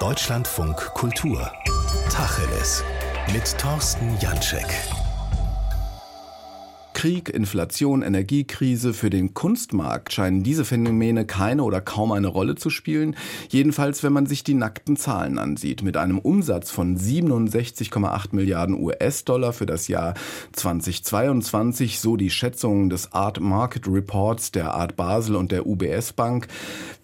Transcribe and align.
Deutschlandfunk 0.00 0.76
Kultur. 0.94 1.50
Tacheles. 2.08 2.84
Mit 3.32 3.58
Thorsten 3.58 4.16
Janschek. 4.20 4.97
Krieg, 6.98 7.28
Inflation, 7.28 8.02
Energiekrise, 8.02 8.92
für 8.92 9.08
den 9.08 9.32
Kunstmarkt 9.32 10.12
scheinen 10.12 10.42
diese 10.42 10.64
Phänomene 10.64 11.26
keine 11.26 11.62
oder 11.62 11.80
kaum 11.80 12.10
eine 12.10 12.26
Rolle 12.26 12.56
zu 12.56 12.70
spielen. 12.70 13.14
Jedenfalls, 13.50 14.02
wenn 14.02 14.12
man 14.12 14.26
sich 14.26 14.42
die 14.42 14.54
nackten 14.54 14.96
Zahlen 14.96 15.38
ansieht. 15.38 15.84
Mit 15.84 15.96
einem 15.96 16.18
Umsatz 16.18 16.72
von 16.72 16.98
67,8 16.98 18.30
Milliarden 18.32 18.82
US-Dollar 18.82 19.52
für 19.52 19.64
das 19.64 19.86
Jahr 19.86 20.14
2022, 20.54 22.00
so 22.00 22.16
die 22.16 22.30
Schätzungen 22.30 22.90
des 22.90 23.12
Art 23.12 23.38
Market 23.38 23.86
Reports 23.86 24.50
der 24.50 24.74
Art 24.74 24.96
Basel 24.96 25.36
und 25.36 25.52
der 25.52 25.68
UBS 25.68 26.14
Bank, 26.14 26.48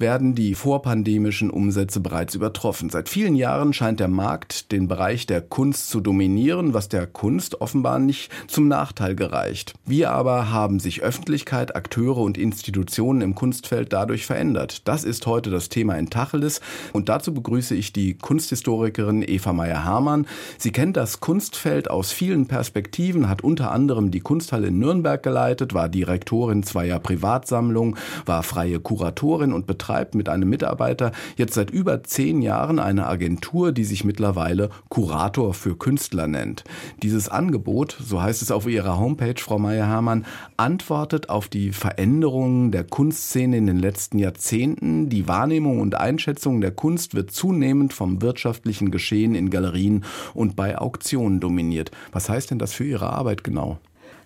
werden 0.00 0.34
die 0.34 0.56
vorpandemischen 0.56 1.50
Umsätze 1.50 2.00
bereits 2.00 2.34
übertroffen. 2.34 2.90
Seit 2.90 3.08
vielen 3.08 3.36
Jahren 3.36 3.72
scheint 3.72 4.00
der 4.00 4.08
Markt 4.08 4.72
den 4.72 4.88
Bereich 4.88 5.27
der 5.27 5.41
Kunst 5.41 5.88
zu 5.88 6.00
dominieren, 6.00 6.74
was 6.74 6.88
der 6.88 7.06
Kunst 7.06 7.61
offenbar 7.61 8.00
nicht 8.00 8.33
zum 8.48 8.66
Nachteil 8.66 9.14
gereicht. 9.14 9.74
Wir 9.87 10.12
aber 10.12 10.51
haben 10.51 10.80
sich 10.80 11.02
Öffentlichkeit, 11.02 11.77
Akteure 11.77 12.16
und 12.16 12.38
Institutionen 12.38 13.20
im 13.20 13.34
Kunstfeld 13.34 13.92
dadurch 13.92 14.25
verändert. 14.25 14.88
Das 14.88 15.05
ist 15.05 15.27
heute 15.27 15.51
das 15.51 15.69
Thema 15.69 15.98
in 15.98 16.09
Tacheles 16.09 16.62
und 16.95 17.11
dazu 17.11 17.34
begrüße 17.34 17.75
ich 17.75 17.92
die 17.92 18.16
Kunsthistorikerin 18.16 19.23
Eva 19.23 19.52
Meyer-Hamann. 19.52 20.27
Sie 20.56 20.73
kennt 20.73 20.97
das 20.97 21.20
Kunstfeld 21.20 21.91
aus 21.91 22.12
vielen 22.12 22.47
Perspektiven, 22.47 23.28
hat 23.28 23.45
unter 23.45 23.73
anderem 23.73 24.11
die 24.11 24.20
Kunsthalle 24.20 24.69
in 24.69 24.78
Nürnberg 24.78 25.23
geleitet, 25.23 25.75
war 25.75 25.91
Direktorin 25.91 26.62
zweier 26.62 26.98
Privatsammlungen, 26.98 27.98
war 28.25 28.42
freie 28.42 28.80
Kuratorin 28.80 29.53
und 29.53 29.66
betreibt 29.66 30.14
mit 30.14 30.30
einem 30.30 30.48
Mitarbeiter 30.48 31.12
jetzt 31.37 31.53
seit 31.53 31.70
über 31.70 32.03
zehn 32.05 32.41
Jahren 32.41 32.78
eine 32.78 33.06
Agentur, 33.06 33.70
die 33.70 33.84
sich 33.84 34.03
mittlerweile 34.03 34.70
Kurator 34.89 35.53
für 35.53 35.77
Künstler 35.77 36.27
nennt. 36.27 36.64
Dieses 37.03 37.28
Angebot, 37.28 37.98
so 38.03 38.23
heißt 38.23 38.41
es 38.41 38.51
auf 38.51 38.67
ihrer 38.67 38.98
Homepage, 38.98 39.34
Frau 39.36 39.58
Meyer 39.58 39.73
Meyer-Hamann 39.75 40.25
antwortet 40.56 41.28
auf 41.28 41.48
die 41.48 41.72
Veränderungen 41.72 42.70
der 42.70 42.84
Kunstszene 42.84 43.56
in 43.56 43.67
den 43.67 43.78
letzten 43.78 44.19
Jahrzehnten. 44.19 45.08
Die 45.08 45.27
Wahrnehmung 45.28 45.80
und 45.80 45.97
Einschätzung 45.97 46.61
der 46.61 46.70
Kunst 46.70 47.14
wird 47.14 47.30
zunehmend 47.30 47.92
vom 47.92 48.22
wirtschaftlichen 48.22 48.91
Geschehen 48.91 49.34
in 49.34 49.50
Galerien 49.50 50.05
und 50.33 50.56
bei 50.56 50.78
Auktionen 50.78 51.41
dominiert. 51.41 51.91
Was 52.12 52.28
heißt 52.28 52.50
denn 52.50 52.58
das 52.58 52.72
für 52.72 52.84
Ihre 52.84 53.11
Arbeit 53.11 53.45
genau? 53.45 53.78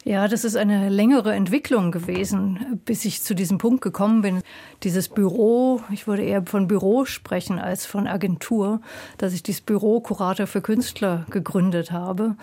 Ja, 0.04 0.28
das 0.28 0.44
ist 0.44 0.56
eine 0.56 0.88
längere 0.88 1.34
Entwicklung 1.34 1.90
gewesen, 1.90 2.80
bis 2.84 3.04
ich 3.04 3.22
zu 3.22 3.34
diesem 3.34 3.58
Punkt 3.58 3.82
gekommen 3.82 4.22
bin. 4.22 4.40
Dieses 4.82 5.08
Büro, 5.08 5.82
ich 5.92 6.06
würde 6.06 6.22
eher 6.22 6.46
von 6.46 6.68
Büro 6.68 7.04
sprechen 7.04 7.58
als 7.58 7.84
von 7.84 8.06
Agentur, 8.06 8.80
dass 9.18 9.34
ich 9.34 9.42
dieses 9.42 9.60
Büro 9.60 10.00
Kurator 10.00 10.46
für 10.46 10.62
Künstler 10.62 11.26
gegründet 11.30 11.90
habe. 11.90 12.36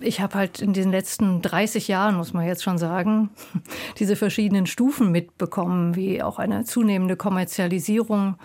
Ich 0.00 0.20
habe 0.20 0.34
halt 0.34 0.60
in 0.60 0.72
den 0.72 0.90
letzten 0.90 1.42
30 1.42 1.88
Jahren, 1.88 2.16
muss 2.16 2.32
man 2.32 2.46
jetzt 2.46 2.62
schon 2.62 2.78
sagen, 2.78 3.30
diese 3.98 4.16
verschiedenen 4.16 4.66
Stufen 4.66 5.10
mitbekommen, 5.10 5.96
wie 5.96 6.22
auch 6.22 6.38
eine 6.38 6.64
zunehmende 6.64 7.16
Kommerzialisierung 7.16 8.36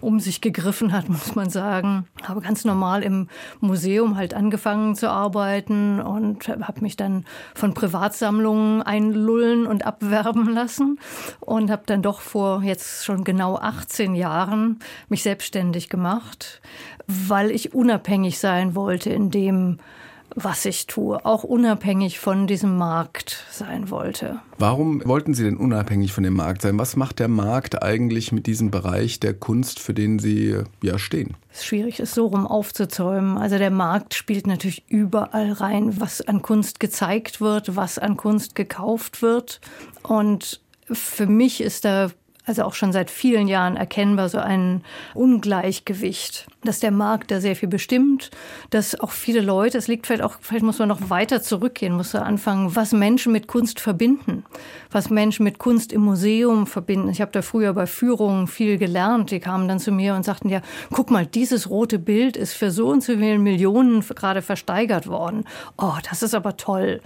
um 0.00 0.18
sich 0.20 0.40
gegriffen 0.40 0.92
hat, 0.92 1.08
muss 1.08 1.34
man 1.34 1.50
sagen. 1.50 2.06
Habe 2.22 2.40
ganz 2.40 2.64
normal 2.64 3.02
im 3.02 3.28
Museum 3.60 4.16
halt 4.16 4.34
angefangen 4.34 4.96
zu 4.96 5.10
arbeiten 5.10 6.00
und 6.00 6.48
habe 6.48 6.80
mich 6.80 6.96
dann 6.96 7.24
von 7.54 7.74
Privatsammlungen 7.74 8.82
einlullen 8.82 9.66
und 9.66 9.86
abwerben 9.86 10.52
lassen 10.52 10.98
und 11.40 11.70
habe 11.70 11.82
dann 11.86 12.02
doch 12.02 12.20
vor 12.20 12.62
jetzt 12.62 13.04
schon 13.04 13.22
genau 13.24 13.56
18 13.56 14.14
Jahren 14.14 14.80
mich 15.08 15.22
selbstständig 15.22 15.88
gemacht, 15.88 16.60
weil 17.06 17.50
ich 17.50 17.74
unabhängig 17.74 18.38
sein 18.38 18.74
wollte 18.74 19.10
in 19.10 19.30
dem, 19.30 19.78
was 20.36 20.66
ich 20.66 20.86
tue, 20.86 21.24
auch 21.24 21.44
unabhängig 21.44 22.18
von 22.18 22.46
diesem 22.46 22.76
Markt 22.76 23.44
sein 23.50 23.90
wollte. 23.90 24.38
Warum 24.58 25.02
wollten 25.06 25.32
Sie 25.32 25.42
denn 25.42 25.56
unabhängig 25.56 26.12
von 26.12 26.22
dem 26.24 26.34
Markt 26.34 26.60
sein? 26.60 26.78
Was 26.78 26.94
macht 26.94 27.18
der 27.18 27.28
Markt 27.28 27.82
eigentlich 27.82 28.32
mit 28.32 28.46
diesem 28.46 28.70
Bereich 28.70 29.18
der 29.18 29.32
Kunst, 29.32 29.80
für 29.80 29.94
den 29.94 30.18
Sie 30.18 30.58
ja 30.82 30.98
stehen? 30.98 31.36
Es 31.50 31.60
ist 31.60 31.66
schwierig, 31.66 32.00
es 32.00 32.14
so 32.14 32.26
rum 32.26 32.46
aufzuzäumen. 32.46 33.38
Also 33.38 33.56
der 33.56 33.70
Markt 33.70 34.12
spielt 34.12 34.46
natürlich 34.46 34.84
überall 34.88 35.52
rein, 35.52 35.98
was 36.00 36.20
an 36.20 36.42
Kunst 36.42 36.80
gezeigt 36.80 37.40
wird, 37.40 37.74
was 37.74 37.98
an 37.98 38.18
Kunst 38.18 38.54
gekauft 38.54 39.22
wird. 39.22 39.62
Und 40.02 40.60
für 40.92 41.26
mich 41.26 41.62
ist 41.62 41.86
da 41.86 42.10
also 42.46 42.62
auch 42.62 42.74
schon 42.74 42.92
seit 42.92 43.10
vielen 43.10 43.48
Jahren 43.48 43.76
erkennbar 43.76 44.28
so 44.28 44.38
ein 44.38 44.82
Ungleichgewicht, 45.14 46.46
dass 46.62 46.78
der 46.78 46.92
Markt 46.92 47.32
da 47.32 47.40
sehr 47.40 47.56
viel 47.56 47.68
bestimmt, 47.68 48.30
dass 48.70 48.98
auch 48.98 49.10
viele 49.10 49.40
Leute, 49.40 49.76
es 49.76 49.88
liegt 49.88 50.06
vielleicht 50.06 50.22
auch, 50.22 50.36
vielleicht 50.40 50.64
muss 50.64 50.78
man 50.78 50.88
noch 50.88 51.10
weiter 51.10 51.42
zurückgehen, 51.42 51.92
muss 51.92 52.12
man 52.12 52.22
anfangen, 52.22 52.76
was 52.76 52.92
Menschen 52.92 53.32
mit 53.32 53.48
Kunst 53.48 53.80
verbinden, 53.80 54.44
was 54.92 55.10
Menschen 55.10 55.42
mit 55.42 55.58
Kunst 55.58 55.92
im 55.92 56.02
Museum 56.02 56.68
verbinden. 56.68 57.08
Ich 57.08 57.20
habe 57.20 57.32
da 57.32 57.42
früher 57.42 57.72
bei 57.72 57.86
Führungen 57.86 58.46
viel 58.46 58.78
gelernt. 58.78 59.32
Die 59.32 59.40
kamen 59.40 59.66
dann 59.66 59.80
zu 59.80 59.90
mir 59.90 60.14
und 60.14 60.24
sagten, 60.24 60.48
ja, 60.48 60.62
guck 60.92 61.10
mal, 61.10 61.26
dieses 61.26 61.68
rote 61.68 61.98
Bild 61.98 62.36
ist 62.36 62.52
für 62.52 62.70
so 62.70 62.88
und 62.88 63.02
so 63.02 63.14
viele 63.14 63.38
Millionen 63.38 64.00
gerade 64.00 64.40
versteigert 64.40 65.08
worden. 65.08 65.44
Oh, 65.76 65.94
das 66.08 66.22
ist 66.22 66.34
aber 66.34 66.56
toll. 66.56 67.00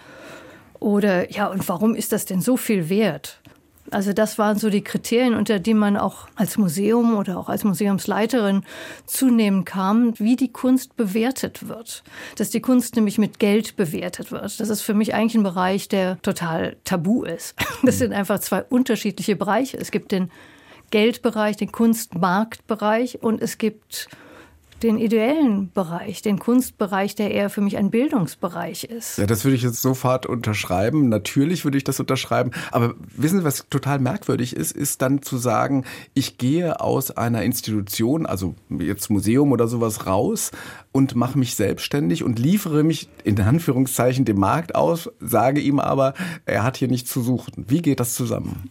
Oder 0.80 1.30
ja, 1.30 1.46
und 1.46 1.66
warum 1.68 1.94
ist 1.94 2.12
das 2.12 2.26
denn 2.26 2.40
so 2.40 2.56
viel 2.56 2.88
wert? 2.90 3.40
Also 3.90 4.12
das 4.12 4.38
waren 4.38 4.58
so 4.58 4.70
die 4.70 4.82
Kriterien, 4.82 5.34
unter 5.34 5.58
die 5.58 5.74
man 5.74 5.96
auch 5.96 6.28
als 6.36 6.58
Museum 6.58 7.16
oder 7.16 7.38
auch 7.38 7.48
als 7.48 7.64
Museumsleiterin 7.64 8.62
zunehmend 9.06 9.66
kam, 9.66 10.18
wie 10.18 10.36
die 10.36 10.52
Kunst 10.52 10.96
bewertet 10.96 11.68
wird. 11.68 12.02
Dass 12.36 12.50
die 12.50 12.60
Kunst 12.60 12.96
nämlich 12.96 13.18
mit 13.18 13.38
Geld 13.38 13.76
bewertet 13.76 14.32
wird. 14.32 14.60
Das 14.60 14.68
ist 14.68 14.82
für 14.82 14.94
mich 14.94 15.14
eigentlich 15.14 15.34
ein 15.34 15.42
Bereich, 15.42 15.88
der 15.88 16.20
total 16.22 16.76
tabu 16.84 17.24
ist. 17.24 17.54
Das 17.82 17.98
sind 17.98 18.12
einfach 18.12 18.38
zwei 18.40 18.62
unterschiedliche 18.62 19.36
Bereiche. 19.36 19.78
Es 19.78 19.90
gibt 19.90 20.12
den 20.12 20.30
Geldbereich, 20.90 21.56
den 21.56 21.72
Kunstmarktbereich 21.72 23.22
und 23.22 23.40
es 23.40 23.58
gibt 23.58 24.08
den 24.82 24.98
ideellen 24.98 25.70
Bereich, 25.72 26.22
den 26.22 26.38
Kunstbereich, 26.38 27.14
der 27.14 27.30
eher 27.32 27.50
für 27.50 27.60
mich 27.60 27.76
ein 27.76 27.90
Bildungsbereich 27.90 28.84
ist. 28.84 29.18
Ja, 29.18 29.26
das 29.26 29.44
würde 29.44 29.56
ich 29.56 29.62
jetzt 29.62 29.82
sofort 29.82 30.26
unterschreiben. 30.26 31.08
Natürlich 31.08 31.64
würde 31.64 31.78
ich 31.78 31.84
das 31.84 32.00
unterschreiben. 32.00 32.50
Aber 32.70 32.94
wissen 33.16 33.38
Sie, 33.38 33.44
was 33.44 33.66
total 33.68 33.98
merkwürdig 33.98 34.56
ist, 34.56 34.72
ist 34.72 35.02
dann 35.02 35.22
zu 35.22 35.36
sagen, 35.36 35.84
ich 36.14 36.38
gehe 36.38 36.80
aus 36.80 37.10
einer 37.10 37.42
Institution, 37.42 38.26
also 38.26 38.54
jetzt 38.70 39.10
Museum 39.10 39.52
oder 39.52 39.68
sowas 39.68 40.06
raus 40.06 40.50
und 40.92 41.14
mache 41.14 41.38
mich 41.38 41.54
selbstständig 41.54 42.24
und 42.24 42.38
liefere 42.38 42.82
mich 42.82 43.08
in 43.24 43.40
Anführungszeichen 43.40 44.24
dem 44.24 44.38
Markt 44.38 44.74
aus, 44.74 45.10
sage 45.20 45.60
ihm 45.60 45.78
aber, 45.78 46.14
er 46.46 46.62
hat 46.62 46.76
hier 46.76 46.88
nichts 46.88 47.10
zu 47.10 47.22
suchen. 47.22 47.64
Wie 47.68 47.82
geht 47.82 48.00
das 48.00 48.14
zusammen? 48.14 48.70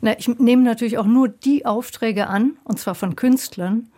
Na, 0.00 0.18
ich 0.18 0.28
nehme 0.38 0.62
natürlich 0.62 0.98
auch 0.98 1.06
nur 1.06 1.28
die 1.28 1.66
Aufträge 1.66 2.28
an, 2.28 2.56
und 2.64 2.78
zwar 2.78 2.94
von 2.94 3.16
Künstlern, 3.16 3.88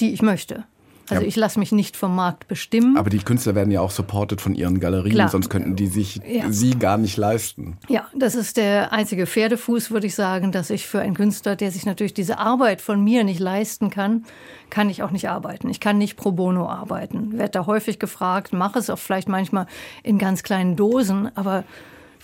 die 0.00 0.12
ich 0.12 0.22
möchte. 0.22 0.64
Also 1.08 1.22
ja. 1.22 1.28
ich 1.28 1.36
lasse 1.36 1.58
mich 1.58 1.72
nicht 1.72 1.96
vom 1.96 2.14
Markt 2.14 2.48
bestimmen. 2.48 2.96
Aber 2.96 3.10
die 3.10 3.18
Künstler 3.18 3.54
werden 3.54 3.70
ja 3.70 3.80
auch 3.80 3.90
supported 3.90 4.40
von 4.40 4.54
ihren 4.54 4.80
Galerien, 4.80 5.14
Klar. 5.14 5.28
sonst 5.28 5.48
könnten 5.48 5.76
die 5.76 5.86
sich 5.86 6.20
ja. 6.26 6.50
sie 6.50 6.78
gar 6.78 6.98
nicht 6.98 7.16
leisten. 7.16 7.76
Ja, 7.88 8.06
das 8.14 8.34
ist 8.34 8.56
der 8.56 8.92
einzige 8.92 9.26
Pferdefuß, 9.26 9.90
würde 9.90 10.06
ich 10.06 10.14
sagen, 10.14 10.52
dass 10.52 10.70
ich 10.70 10.86
für 10.86 11.00
einen 11.00 11.14
Künstler, 11.14 11.54
der 11.56 11.70
sich 11.70 11.86
natürlich 11.86 12.14
diese 12.14 12.38
Arbeit 12.38 12.80
von 12.80 13.02
mir 13.02 13.24
nicht 13.24 13.40
leisten 13.40 13.90
kann, 13.90 14.24
kann 14.70 14.90
ich 14.90 15.02
auch 15.02 15.12
nicht 15.12 15.28
arbeiten. 15.28 15.68
Ich 15.68 15.80
kann 15.80 15.98
nicht 15.98 16.16
pro 16.16 16.32
bono 16.32 16.68
arbeiten. 16.68 17.38
Werde 17.38 17.52
da 17.52 17.66
häufig 17.66 17.98
gefragt, 17.98 18.52
mache 18.52 18.78
es 18.78 18.90
auch 18.90 18.98
vielleicht 18.98 19.28
manchmal 19.28 19.66
in 20.02 20.18
ganz 20.18 20.42
kleinen 20.42 20.74
Dosen, 20.74 21.30
aber 21.36 21.64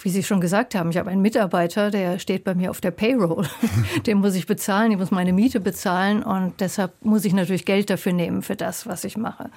wie 0.03 0.11
Sie 0.11 0.23
schon 0.23 0.41
gesagt 0.41 0.75
haben, 0.75 0.91
ich 0.91 0.97
habe 0.97 1.11
einen 1.11 1.23
Mitarbeiter, 1.23 1.91
der 1.91 2.19
steht 2.19 2.45
bei 2.45 2.55
mir 2.55 2.71
auf 2.71 2.81
der 2.81 2.91
Payroll. 2.91 3.47
Den 4.07 4.19
muss 4.19 4.35
ich 4.35 4.47
bezahlen, 4.47 4.93
ich 4.93 4.99
muss 4.99 5.11
meine 5.11 5.33
Miete 5.33 5.61
bezahlen 5.61 6.23
und 6.23 6.61
deshalb 6.61 6.93
muss 7.05 7.25
ich 7.25 7.33
natürlich 7.33 7.65
Geld 7.65 7.89
dafür 7.89 8.13
nehmen 8.13 8.43
für 8.43 8.57
das, 8.57 8.87
was 8.87 9.05
ich 9.05 9.17
mache. 9.17 9.51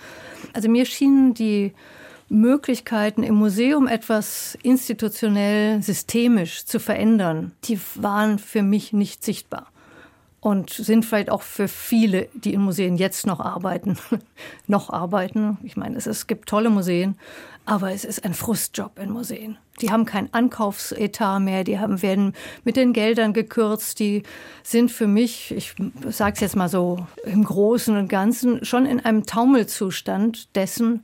Also 0.53 0.69
mir 0.69 0.85
schienen 0.85 1.33
die 1.33 1.73
Möglichkeiten 2.29 3.23
im 3.23 3.35
Museum 3.35 3.87
etwas 3.87 4.57
institutionell 4.63 5.81
systemisch 5.81 6.65
zu 6.65 6.79
verändern, 6.79 7.51
die 7.65 7.79
waren 7.95 8.39
für 8.39 8.63
mich 8.63 8.93
nicht 8.93 9.23
sichtbar 9.23 9.67
und 10.45 10.69
sind 10.69 11.05
vielleicht 11.05 11.31
auch 11.31 11.41
für 11.41 11.67
viele, 11.67 12.27
die 12.35 12.53
in 12.53 12.61
Museen 12.61 12.97
jetzt 12.97 13.25
noch 13.25 13.39
arbeiten, 13.39 13.97
noch 14.67 14.91
arbeiten. 14.91 15.57
Ich 15.63 15.75
meine, 15.75 15.97
es, 15.97 16.05
es 16.05 16.27
gibt 16.27 16.49
tolle 16.49 16.69
Museen, 16.69 17.15
aber 17.65 17.91
es 17.91 18.05
ist 18.05 18.23
ein 18.23 18.33
Frustjob 18.33 18.99
in 18.99 19.11
Museen. 19.11 19.57
Die 19.81 19.91
haben 19.91 20.05
kein 20.05 20.33
Ankaufsetat 20.33 21.41
mehr, 21.41 21.63
die 21.63 21.79
haben, 21.79 22.01
werden 22.01 22.33
mit 22.63 22.77
den 22.77 22.93
Geldern 22.93 23.33
gekürzt, 23.33 23.99
die 23.99 24.23
sind 24.63 24.91
für 24.91 25.07
mich, 25.07 25.51
ich 25.51 25.75
sage 26.09 26.33
es 26.35 26.39
jetzt 26.39 26.55
mal 26.55 26.69
so 26.69 27.05
im 27.25 27.43
Großen 27.43 27.97
und 27.97 28.07
Ganzen, 28.07 28.63
schon 28.63 28.85
in 28.85 28.99
einem 28.99 29.25
Taumelzustand 29.25 30.55
dessen, 30.55 31.03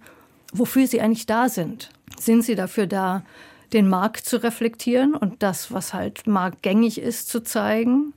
wofür 0.53 0.87
sie 0.87 1.01
eigentlich 1.01 1.25
da 1.25 1.49
sind. 1.49 1.89
Sind 2.19 2.43
sie 2.43 2.55
dafür 2.55 2.87
da, 2.87 3.23
den 3.73 3.87
Markt 3.87 4.25
zu 4.25 4.37
reflektieren 4.37 5.15
und 5.15 5.43
das, 5.43 5.71
was 5.71 5.93
halt 5.93 6.27
marktgängig 6.27 6.99
ist, 6.99 7.29
zu 7.29 7.41
zeigen? 7.41 8.13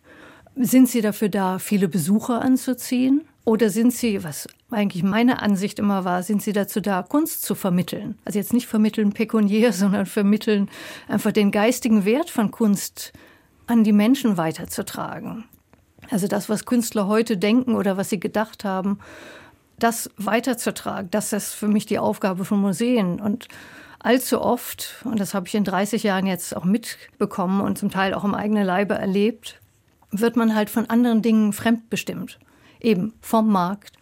Sind 0.56 0.88
Sie 0.88 1.00
dafür 1.00 1.29
da, 1.29 1.58
viele 1.58 1.88
Besucher 1.88 2.41
anzuziehen? 2.41 3.23
Oder 3.44 3.70
sind 3.70 3.93
sie, 3.93 4.25
was 4.25 4.49
eigentlich 4.74 5.02
meine 5.02 5.40
Ansicht 5.42 5.78
immer 5.78 6.04
war, 6.04 6.22
sind 6.22 6.42
sie 6.42 6.52
dazu 6.52 6.80
da, 6.80 7.02
Kunst 7.02 7.42
zu 7.42 7.54
vermitteln? 7.54 8.18
Also 8.24 8.38
jetzt 8.38 8.52
nicht 8.52 8.66
vermitteln 8.66 9.12
pekuniär, 9.12 9.72
sondern 9.74 10.06
vermitteln 10.06 10.68
einfach 11.08 11.32
den 11.32 11.50
geistigen 11.50 12.04
Wert 12.04 12.30
von 12.30 12.50
Kunst 12.50 13.12
an 13.66 13.84
die 13.84 13.92
Menschen 13.92 14.36
weiterzutragen. 14.36 15.44
Also 16.10 16.28
das, 16.28 16.48
was 16.48 16.66
Künstler 16.66 17.06
heute 17.06 17.36
denken 17.36 17.74
oder 17.74 17.96
was 17.96 18.10
sie 18.10 18.20
gedacht 18.20 18.64
haben, 18.64 18.98
das 19.78 20.10
weiterzutragen, 20.16 21.10
das 21.10 21.32
ist 21.32 21.54
für 21.54 21.68
mich 21.68 21.86
die 21.86 21.98
Aufgabe 21.98 22.44
von 22.44 22.60
Museen. 22.60 23.20
Und 23.20 23.48
allzu 23.98 24.40
oft, 24.40 25.02
und 25.04 25.18
das 25.18 25.34
habe 25.34 25.48
ich 25.48 25.54
in 25.54 25.64
30 25.64 26.02
Jahren 26.02 26.26
jetzt 26.26 26.56
auch 26.56 26.64
mitbekommen 26.64 27.60
und 27.60 27.78
zum 27.78 27.90
Teil 27.90 28.14
auch 28.14 28.24
im 28.24 28.34
eigenen 28.34 28.64
Leibe 28.64 28.94
erlebt, 28.94 29.60
wird 30.10 30.36
man 30.36 30.54
halt 30.54 30.70
von 30.70 30.88
anderen 30.90 31.22
Dingen 31.22 31.52
fremdbestimmt. 31.52 32.38
Eben 32.80 33.14
vom 33.20 33.50
Markt 33.50 33.98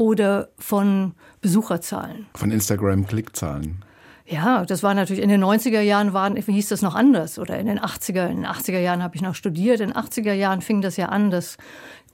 oder 0.00 0.48
von 0.58 1.12
Besucherzahlen. 1.42 2.26
Von 2.34 2.50
Instagram-Klickzahlen. 2.50 3.84
Ja, 4.24 4.64
das 4.64 4.82
war 4.82 4.94
natürlich 4.94 5.22
in 5.22 5.28
den 5.28 5.44
90er 5.44 5.82
Jahren 5.82 6.14
waren, 6.14 6.36
hieß 6.36 6.68
das 6.68 6.80
noch 6.80 6.94
anders 6.94 7.38
oder 7.38 7.58
in 7.58 7.66
den 7.66 7.78
80er, 7.78 8.28
in 8.28 8.36
den 8.36 8.46
80er 8.46 8.78
Jahren 8.78 9.02
habe 9.02 9.16
ich 9.16 9.20
noch 9.20 9.34
studiert. 9.34 9.80
In 9.80 9.90
den 9.90 9.96
80er 9.96 10.32
Jahren 10.32 10.62
fing 10.62 10.80
das 10.80 10.96
ja 10.96 11.10
an, 11.10 11.30
dass 11.30 11.58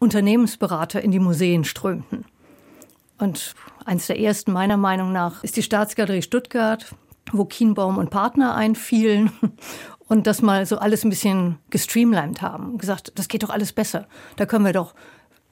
Unternehmensberater 0.00 1.00
in 1.00 1.12
die 1.12 1.20
Museen 1.20 1.62
strömten. 1.62 2.24
Und 3.18 3.54
eins 3.84 4.08
der 4.08 4.18
ersten 4.18 4.50
meiner 4.50 4.76
Meinung 4.76 5.12
nach 5.12 5.44
ist 5.44 5.56
die 5.56 5.62
Staatsgalerie 5.62 6.22
Stuttgart, 6.22 6.92
wo 7.30 7.44
Kienbaum 7.44 7.98
und 7.98 8.10
Partner 8.10 8.56
einfielen 8.56 9.30
und 10.08 10.26
das 10.26 10.42
mal 10.42 10.66
so 10.66 10.78
alles 10.78 11.04
ein 11.04 11.10
bisschen 11.10 11.58
gestreamlined 11.70 12.42
haben. 12.42 12.78
Gesagt, 12.78 13.12
das 13.14 13.28
geht 13.28 13.44
doch 13.44 13.50
alles 13.50 13.72
besser. 13.72 14.08
Da 14.34 14.44
können 14.44 14.64
wir 14.64 14.72
doch 14.72 14.94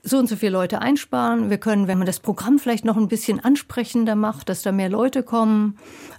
so 0.04 0.18
und 0.18 0.28
so 0.28 0.36
viele 0.36 0.52
Leute 0.52 0.80
einsparen. 0.80 1.50
Wir 1.50 1.58
können, 1.58 1.88
wenn 1.88 1.98
man 1.98 2.06
das 2.06 2.20
Programm 2.20 2.58
vielleicht 2.58 2.84
noch 2.84 2.96
ein 2.96 3.08
bisschen 3.08 3.40
ansprechender 3.40 4.14
macht, 4.14 4.48
dass 4.48 4.62
da 4.62 4.70
mehr 4.70 4.90
Leute 4.90 5.22
kommen, 5.22 5.78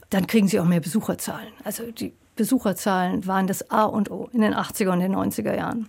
dann 0.10 0.28
kriegen 0.28 0.48
sie 0.48 0.60
auch 0.60 0.66
mehr 0.66 0.82
Besucherzahlen. 0.82 1.48
Also 1.64 1.92
die 1.92 2.14
Besucherzahlen 2.36 3.26
waren 3.28 3.48
das 3.48 3.70
A 3.72 3.84
und 3.84 4.12
O 4.12 4.30
in 4.34 4.42
den 4.42 4.54
80er 4.54 4.92
und 4.92 5.00
den 5.00 5.16
90er 5.16 5.56
Jahren. 5.56 5.88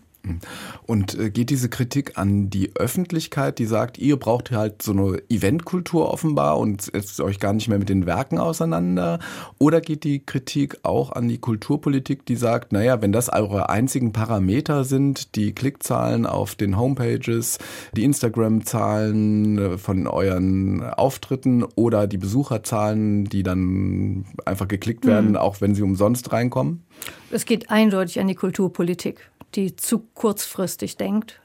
Und 0.87 1.19
äh, 1.19 1.31
geht 1.31 1.51
diese 1.51 1.69
Kritik 1.69 2.19
an 2.19 2.51
die 2.51 2.75
Öffentlichkeit, 2.77 3.59
die 3.59 3.67
sagt, 3.67 3.99
ihr 3.99 4.17
braucht 4.17 4.51
halt 4.51 4.83
so 4.83 4.93
eine 4.93 5.23
Eventkultur 5.29 6.13
offenbar 6.13 6.59
und 6.59 6.83
setzt 6.83 7.21
euch 7.21 7.39
gar 7.39 7.53
nicht 7.53 7.69
mehr 7.69 7.79
mit 7.79 7.89
den 7.89 8.07
Werken 8.07 8.39
auseinander? 8.39 9.19
Oder 9.59 9.81
geht 9.81 10.05
die 10.05 10.25
Kritik 10.25 10.79
auch 10.83 11.13
an 11.13 11.29
die 11.29 11.39
Kulturpolitik, 11.39 12.27
die 12.27 12.37
sagt, 12.37 12.73
naja, 12.73 13.01
wenn 13.03 13.13
das 13.13 13.29
eure 13.29 13.69
einzigen 13.69 14.13
Parameter 14.13 14.85
sind, 14.85 15.35
die 15.37 15.53
Klickzahlen 15.53 16.27
auf 16.27 16.55
den 16.55 16.79
Homepages, 16.79 17.59
die 17.97 18.05
Instagram-Zahlen 18.05 19.59
äh, 19.59 19.79
von 19.79 20.07
euren 20.07 20.83
Auftritten 20.83 21.63
oder 21.63 22.07
die 22.07 22.19
Besucherzahlen, 22.19 23.25
die 23.25 23.43
dann 23.43 24.25
einfach 24.45 24.69
geklickt 24.69 25.07
werden, 25.07 25.31
mhm. 25.31 25.37
auch 25.37 25.61
wenn 25.61 25.75
sie 25.75 25.83
umsonst 25.83 26.33
reinkommen? 26.33 26.83
Es 27.31 27.45
geht 27.45 27.71
eindeutig 27.71 28.21
an 28.21 28.29
die 28.29 28.35
Kulturpolitik 28.35 29.31
die 29.55 29.77
zu 29.77 30.01
kurzfristig 30.15 30.97
denkt 30.97 31.41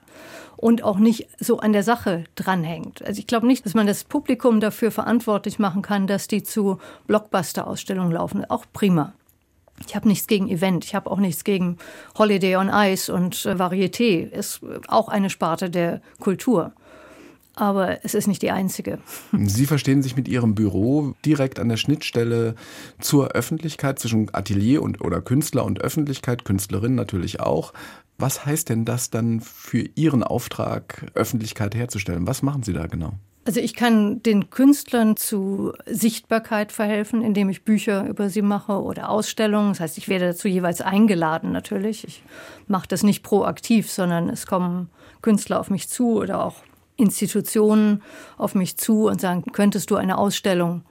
und 0.57 0.83
auch 0.83 1.00
nicht 1.00 1.27
so 1.39 1.59
an 1.59 1.74
der 1.74 1.83
Sache 1.83 2.24
dranhängt. 2.36 3.03
Also 3.03 3.19
ich 3.19 3.27
glaube 3.27 3.48
nicht, 3.48 3.65
dass 3.65 3.74
man 3.74 3.88
das 3.88 4.03
Publikum 4.03 4.59
dafür 4.59 4.92
verantwortlich 4.92 5.59
machen 5.59 5.81
kann, 5.81 6.07
dass 6.07 6.27
die 6.27 6.44
zu 6.44 6.77
Blockbuster-Ausstellungen 7.07 8.12
laufen. 8.12 8.45
Auch 8.45 8.65
prima. 8.71 9.13
Ich 9.88 9.95
habe 9.95 10.07
nichts 10.07 10.27
gegen 10.27 10.48
Event, 10.48 10.86
ich 10.86 10.94
habe 10.94 11.09
auch 11.09 11.18
nichts 11.18 11.44
gegen 11.44 11.77
Holiday 12.15 12.56
on 12.56 12.69
Ice 12.71 13.12
und 13.12 13.45
äh, 13.48 13.53
Varieté. 13.53 14.30
Ist 14.30 14.62
auch 14.88 15.09
eine 15.09 15.31
Sparte 15.31 15.71
der 15.71 16.01
Kultur 16.19 16.74
aber 17.62 18.04
es 18.04 18.16
ist 18.16 18.28
nicht 18.28 18.42
die 18.42 18.50
einzige. 18.50 18.98
Sie 19.31 19.68
verstehen 19.68 20.02
sich 20.02 20.16
mit 20.16 20.28
Ihrem 20.28 20.56
Büro 20.56 21.13
direkt 21.24 21.60
an 21.60 21.69
der 21.69 21.78
Schnittstelle 21.78 22.56
zur 23.00 23.34
Öffentlichkeit, 23.34 24.00
zwischen 24.00 24.34
Atelier 24.34 24.81
und 24.81 25.00
oder 25.02 25.22
Künstler 25.22 25.63
und 25.63 25.80
Öffentlichkeit, 25.80 26.44
Künstlerin 26.44 26.96
natürlich 26.96 27.40
auch. 27.40 27.72
Was 28.18 28.48
heißt 28.48 28.69
denn 28.69 28.84
das 28.84 29.12
dann 29.12 29.42
für 29.42 29.88
Ihren 29.94 30.24
Auftrag, 30.24 31.06
Öffentlichkeit 31.13 31.75
herzustellen? 31.75 32.25
Was 32.25 32.42
machen 32.42 32.63
Sie 32.63 32.74
da 32.74 32.88
genau? 32.88 33.13
Also 33.46 33.60
ich 33.60 33.75
kann 33.75 34.24
den 34.24 34.50
Künstlern 34.50 35.16
zu 35.16 35.74
Sichtbarkeit 35.86 36.72
verhelfen, 36.72 37.22
indem 37.22 37.50
ich 37.50 37.63
Bücher 37.63 38.08
über 38.08 38.30
sie 38.30 38.42
mache 38.42 38.81
oder 38.81 39.10
Ausstellungen. 39.10 39.69
Das 39.69 39.81
heißt, 39.81 39.98
ich 40.00 40.08
werde 40.08 40.25
dazu 40.25 40.48
jeweils 40.48 40.81
eingeladen 40.81 41.52
natürlich. 41.52 42.08
Ich 42.08 42.24
mache 42.68 42.88
das 42.88 43.04
nicht 43.04 43.22
proaktiv, 43.22 43.92
sondern 43.92 44.30
es 44.30 44.48
kommen 44.48 44.90
Künstler 45.22 45.60
auf 45.60 45.69
mich 45.69 45.90
zu 45.90 46.19
oder 46.19 46.44
auch 46.44 46.56
Institutionen 47.01 48.01
auf 48.38 48.56
mich 48.56 48.77
zu 48.77 49.07
und 49.07 49.19
sagen, 49.19 49.44
könntest 49.51 49.92
du 49.92 49.95
eine 49.95 50.18
Ausstellung 50.18 50.83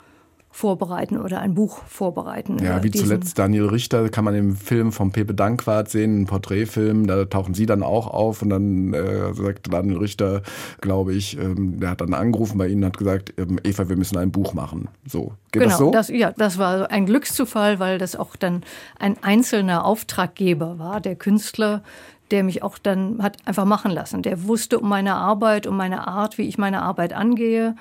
vorbereiten 0.53 1.17
oder 1.17 1.41
ein 1.41 1.55
Buch 1.55 1.85
vorbereiten. 1.85 2.59
Ja, 2.59 2.83
wie 2.83 2.91
zuletzt 2.91 3.39
Daniel 3.39 3.67
Richter 3.67 4.09
kann 4.09 4.25
man 4.25 4.35
im 4.35 4.57
Film 4.57 4.91
von 4.91 5.13
Pepe 5.13 5.33
Dankwart 5.33 5.89
sehen, 5.89 6.23
ein 6.23 6.27
Porträtfilm, 6.27 7.07
da 7.07 7.25
tauchen 7.25 7.55
sie 7.55 7.67
dann 7.67 7.85
auch 7.85 8.09
auf 8.09 8.43
und 8.43 8.51
dann 8.51 8.93
äh, 8.93 9.33
sagt 9.33 9.73
Daniel 9.73 9.99
Richter, 9.99 10.43
glaube 10.81 11.15
ich, 11.15 11.39
ähm, 11.39 11.79
der 11.79 11.91
hat 11.91 12.01
dann 12.01 12.15
angerufen 12.15 12.59
bei 12.59 12.67
ihnen 12.67 12.83
und 12.83 12.87
hat 12.87 12.99
gesagt, 12.99 13.33
ähm, 13.39 13.61
Eva, 13.63 13.89
wir 13.89 13.97
müssen 13.97 14.19
ein 14.19 14.33
Buch 14.33 14.53
machen. 14.53 14.89
So, 15.07 15.35
geht 15.53 15.63
genau, 15.63 15.69
das 15.69 15.79
so? 15.79 15.91
Das, 15.93 16.09
ja, 16.09 16.33
das 16.33 16.59
war 16.59 16.91
ein 16.91 17.07
Glückszufall, 17.07 17.79
weil 17.79 17.99
das 17.99 18.17
auch 18.17 18.35
dann 18.35 18.65
ein 18.99 19.23
einzelner 19.23 19.85
Auftraggeber 19.85 20.81
war, 20.81 21.01
der 21.01 21.15
Künstler, 21.15 21.85
der 22.31 22.45
mich 22.45 22.63
auch 22.63 22.79
dann 22.79 23.23
hat 23.23 23.37
einfach 23.45 23.65
machen 23.65 23.91
lassen. 23.91 24.23
Der 24.23 24.45
wusste 24.45 24.79
um 24.79 24.89
meine 24.89 25.15
Arbeit, 25.15 25.67
um 25.67 25.77
meine 25.77 26.07
Art, 26.07 26.39
wie 26.39 26.49
ich 26.49 26.59
meine 26.59 26.83
Arbeit 26.83 27.13
angehe 27.13 27.75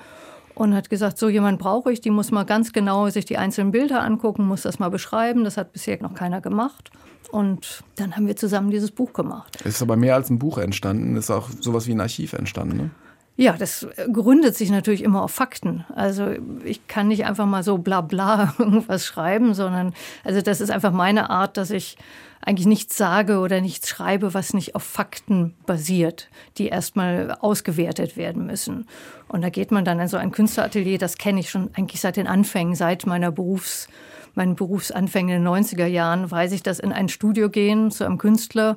und 0.54 0.74
hat 0.74 0.90
gesagt, 0.90 1.18
so 1.18 1.28
jemand 1.28 1.58
brauche 1.58 1.92
ich, 1.92 2.00
die 2.00 2.10
muss 2.10 2.30
mal 2.30 2.44
ganz 2.44 2.72
genau 2.72 3.08
sich 3.08 3.24
die 3.24 3.38
einzelnen 3.38 3.70
Bilder 3.70 4.02
angucken, 4.02 4.46
muss 4.46 4.62
das 4.62 4.78
mal 4.78 4.90
beschreiben. 4.90 5.44
Das 5.44 5.56
hat 5.56 5.72
bisher 5.72 6.00
noch 6.02 6.14
keiner 6.14 6.40
gemacht. 6.40 6.90
Und 7.30 7.84
dann 7.96 8.16
haben 8.16 8.26
wir 8.26 8.36
zusammen 8.36 8.70
dieses 8.70 8.90
Buch 8.90 9.12
gemacht. 9.12 9.56
Es 9.60 9.76
ist 9.76 9.82
aber 9.82 9.96
mehr 9.96 10.16
als 10.16 10.30
ein 10.30 10.38
Buch 10.38 10.58
entstanden, 10.58 11.16
es 11.16 11.24
ist 11.24 11.30
auch 11.30 11.48
sowas 11.60 11.86
wie 11.86 11.92
ein 11.92 12.00
Archiv 12.00 12.32
entstanden, 12.32 12.76
ne? 12.76 12.90
Ja, 13.36 13.54
das 13.54 13.86
gründet 14.12 14.54
sich 14.54 14.70
natürlich 14.70 15.02
immer 15.02 15.22
auf 15.22 15.30
Fakten. 15.30 15.86
Also 15.94 16.26
ich 16.62 16.86
kann 16.88 17.08
nicht 17.08 17.24
einfach 17.24 17.46
mal 17.46 17.62
so 17.62 17.78
bla 17.78 18.02
bla 18.02 18.52
irgendwas 18.58 19.06
schreiben, 19.06 19.54
sondern 19.54 19.94
also 20.24 20.42
das 20.42 20.60
ist 20.60 20.70
einfach 20.70 20.92
meine 20.92 21.30
Art, 21.30 21.56
dass 21.56 21.70
ich 21.70 21.96
eigentlich 22.42 22.66
nichts 22.66 22.96
sage 22.96 23.38
oder 23.38 23.60
nichts 23.60 23.88
schreibe, 23.88 24.32
was 24.32 24.54
nicht 24.54 24.74
auf 24.74 24.82
Fakten 24.82 25.54
basiert, 25.66 26.28
die 26.58 26.68
erstmal 26.68 27.36
ausgewertet 27.40 28.16
werden 28.16 28.46
müssen. 28.46 28.86
Und 29.28 29.42
da 29.42 29.50
geht 29.50 29.70
man 29.70 29.84
dann 29.84 30.00
in 30.00 30.08
so 30.08 30.16
ein 30.16 30.32
Künstleratelier, 30.32 30.98
das 30.98 31.18
kenne 31.18 31.40
ich 31.40 31.50
schon 31.50 31.70
eigentlich 31.74 32.00
seit 32.00 32.16
den 32.16 32.26
Anfängen, 32.26 32.74
seit 32.74 33.06
meiner 33.06 33.30
Berufs, 33.30 33.88
meinen 34.34 34.54
Berufsanfängen 34.54 35.36
in 35.36 35.44
den 35.44 35.52
90er 35.52 35.86
Jahren, 35.86 36.30
weiß 36.30 36.52
ich, 36.52 36.62
dass 36.62 36.78
in 36.78 36.92
ein 36.92 37.08
Studio 37.08 37.50
gehen 37.50 37.90
zu 37.90 38.04
einem 38.04 38.18
Künstler 38.18 38.76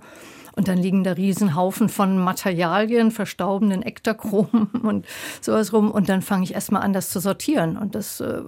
und 0.56 0.68
dann 0.68 0.78
liegen 0.78 1.04
da 1.04 1.14
Riesenhaufen 1.14 1.90
von 1.90 2.18
Materialien, 2.18 3.12
verstaubenden 3.12 3.82
Ektachromen 3.82 4.68
und 4.84 5.06
sowas 5.42 5.74
rum. 5.74 5.90
Und 5.90 6.10
dann 6.10 6.22
fange 6.22 6.44
ich 6.44 6.54
erstmal 6.54 6.84
an, 6.84 6.94
das 6.94 7.10
zu 7.10 7.20
sortieren. 7.20 7.78
Und 7.78 7.96
das 7.96 8.20
äh, 8.20 8.42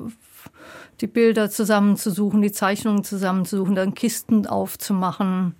die 1.01 1.07
Bilder 1.07 1.49
zusammenzusuchen, 1.49 2.41
die 2.41 2.51
Zeichnungen 2.51 3.03
zusammenzusuchen, 3.03 3.75
dann 3.75 3.93
Kisten 3.93 4.47
aufzumachen, 4.47 5.55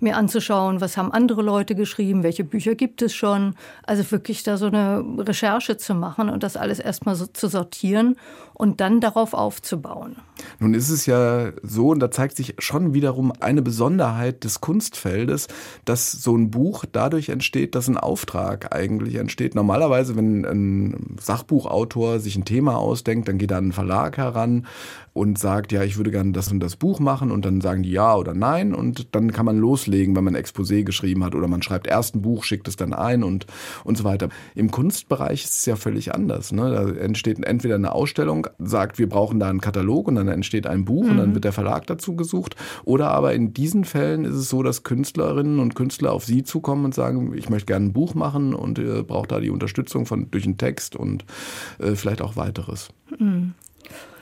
mir 0.00 0.16
anzuschauen, 0.16 0.80
was 0.80 0.96
haben 0.96 1.12
andere 1.12 1.42
Leute 1.42 1.74
geschrieben, 1.74 2.22
welche 2.22 2.44
Bücher 2.44 2.74
gibt 2.74 3.02
es 3.02 3.14
schon. 3.14 3.54
Also 3.84 4.10
wirklich 4.10 4.42
da 4.42 4.56
so 4.56 4.66
eine 4.66 5.04
Recherche 5.18 5.76
zu 5.76 5.94
machen 5.94 6.28
und 6.28 6.42
das 6.42 6.56
alles 6.56 6.78
erstmal 6.78 7.14
so 7.14 7.26
zu 7.26 7.48
sortieren 7.48 8.16
und 8.58 8.80
dann 8.80 9.00
darauf 9.00 9.34
aufzubauen. 9.34 10.16
Nun 10.58 10.74
ist 10.74 10.90
es 10.90 11.06
ja 11.06 11.52
so, 11.62 11.90
und 11.90 12.00
da 12.00 12.10
zeigt 12.10 12.36
sich 12.36 12.56
schon 12.58 12.92
wiederum 12.92 13.32
eine 13.40 13.62
Besonderheit 13.62 14.42
des 14.44 14.60
Kunstfeldes, 14.60 15.46
dass 15.84 16.10
so 16.10 16.36
ein 16.36 16.50
Buch 16.50 16.84
dadurch 16.90 17.28
entsteht, 17.28 17.76
dass 17.76 17.88
ein 17.88 17.96
Auftrag 17.96 18.74
eigentlich 18.74 19.14
entsteht. 19.14 19.54
Normalerweise, 19.54 20.16
wenn 20.16 20.44
ein 20.44 21.16
Sachbuchautor 21.20 22.18
sich 22.18 22.36
ein 22.36 22.44
Thema 22.44 22.76
ausdenkt, 22.76 23.28
dann 23.28 23.38
geht 23.38 23.52
er 23.52 23.58
an 23.58 23.64
einen 23.64 23.72
Verlag 23.72 24.16
heran 24.16 24.66
und 25.18 25.36
sagt, 25.36 25.72
ja, 25.72 25.82
ich 25.82 25.96
würde 25.96 26.12
gerne 26.12 26.30
das 26.30 26.52
und 26.52 26.60
das 26.60 26.76
Buch 26.76 27.00
machen 27.00 27.32
und 27.32 27.44
dann 27.44 27.60
sagen 27.60 27.82
die 27.82 27.90
ja 27.90 28.14
oder 28.14 28.34
nein 28.34 28.72
und 28.72 29.14
dann 29.16 29.32
kann 29.32 29.44
man 29.44 29.58
loslegen, 29.58 30.14
wenn 30.14 30.22
man 30.22 30.36
ein 30.36 30.42
Exposé 30.42 30.84
geschrieben 30.84 31.24
hat 31.24 31.34
oder 31.34 31.48
man 31.48 31.60
schreibt 31.60 31.88
erst 31.88 32.14
ein 32.14 32.22
Buch, 32.22 32.44
schickt 32.44 32.68
es 32.68 32.76
dann 32.76 32.92
ein 32.92 33.24
und, 33.24 33.46
und 33.82 33.98
so 33.98 34.04
weiter. 34.04 34.28
Im 34.54 34.70
Kunstbereich 34.70 35.44
ist 35.44 35.54
es 35.54 35.66
ja 35.66 35.74
völlig 35.74 36.14
anders. 36.14 36.52
Ne? 36.52 36.70
Da 36.70 36.88
entsteht 37.02 37.44
entweder 37.44 37.74
eine 37.74 37.92
Ausstellung, 37.92 38.46
sagt, 38.58 38.98
wir 38.98 39.08
brauchen 39.08 39.40
da 39.40 39.50
einen 39.50 39.60
Katalog 39.60 40.06
und 40.06 40.14
dann 40.14 40.28
entsteht 40.28 40.66
ein 40.68 40.84
Buch 40.84 41.04
mhm. 41.04 41.10
und 41.10 41.16
dann 41.16 41.30
mhm. 41.30 41.34
wird 41.34 41.44
der 41.44 41.52
Verlag 41.52 41.86
dazu 41.88 42.14
gesucht. 42.14 42.54
Oder 42.84 43.10
aber 43.10 43.34
in 43.34 43.52
diesen 43.52 43.84
Fällen 43.84 44.24
ist 44.24 44.34
es 44.34 44.48
so, 44.48 44.62
dass 44.62 44.84
Künstlerinnen 44.84 45.58
und 45.58 45.74
Künstler 45.74 46.12
auf 46.12 46.24
sie 46.24 46.44
zukommen 46.44 46.84
und 46.84 46.94
sagen, 46.94 47.34
ich 47.34 47.50
möchte 47.50 47.66
gerne 47.66 47.86
ein 47.86 47.92
Buch 47.92 48.14
machen 48.14 48.54
und 48.54 48.78
ihr 48.78 49.02
braucht 49.02 49.32
da 49.32 49.40
die 49.40 49.50
Unterstützung 49.50 50.06
von, 50.06 50.30
durch 50.30 50.44
einen 50.44 50.58
Text 50.58 50.94
und 50.94 51.24
äh, 51.80 51.96
vielleicht 51.96 52.22
auch 52.22 52.36
weiteres. 52.36 52.90
Mhm. 53.18 53.54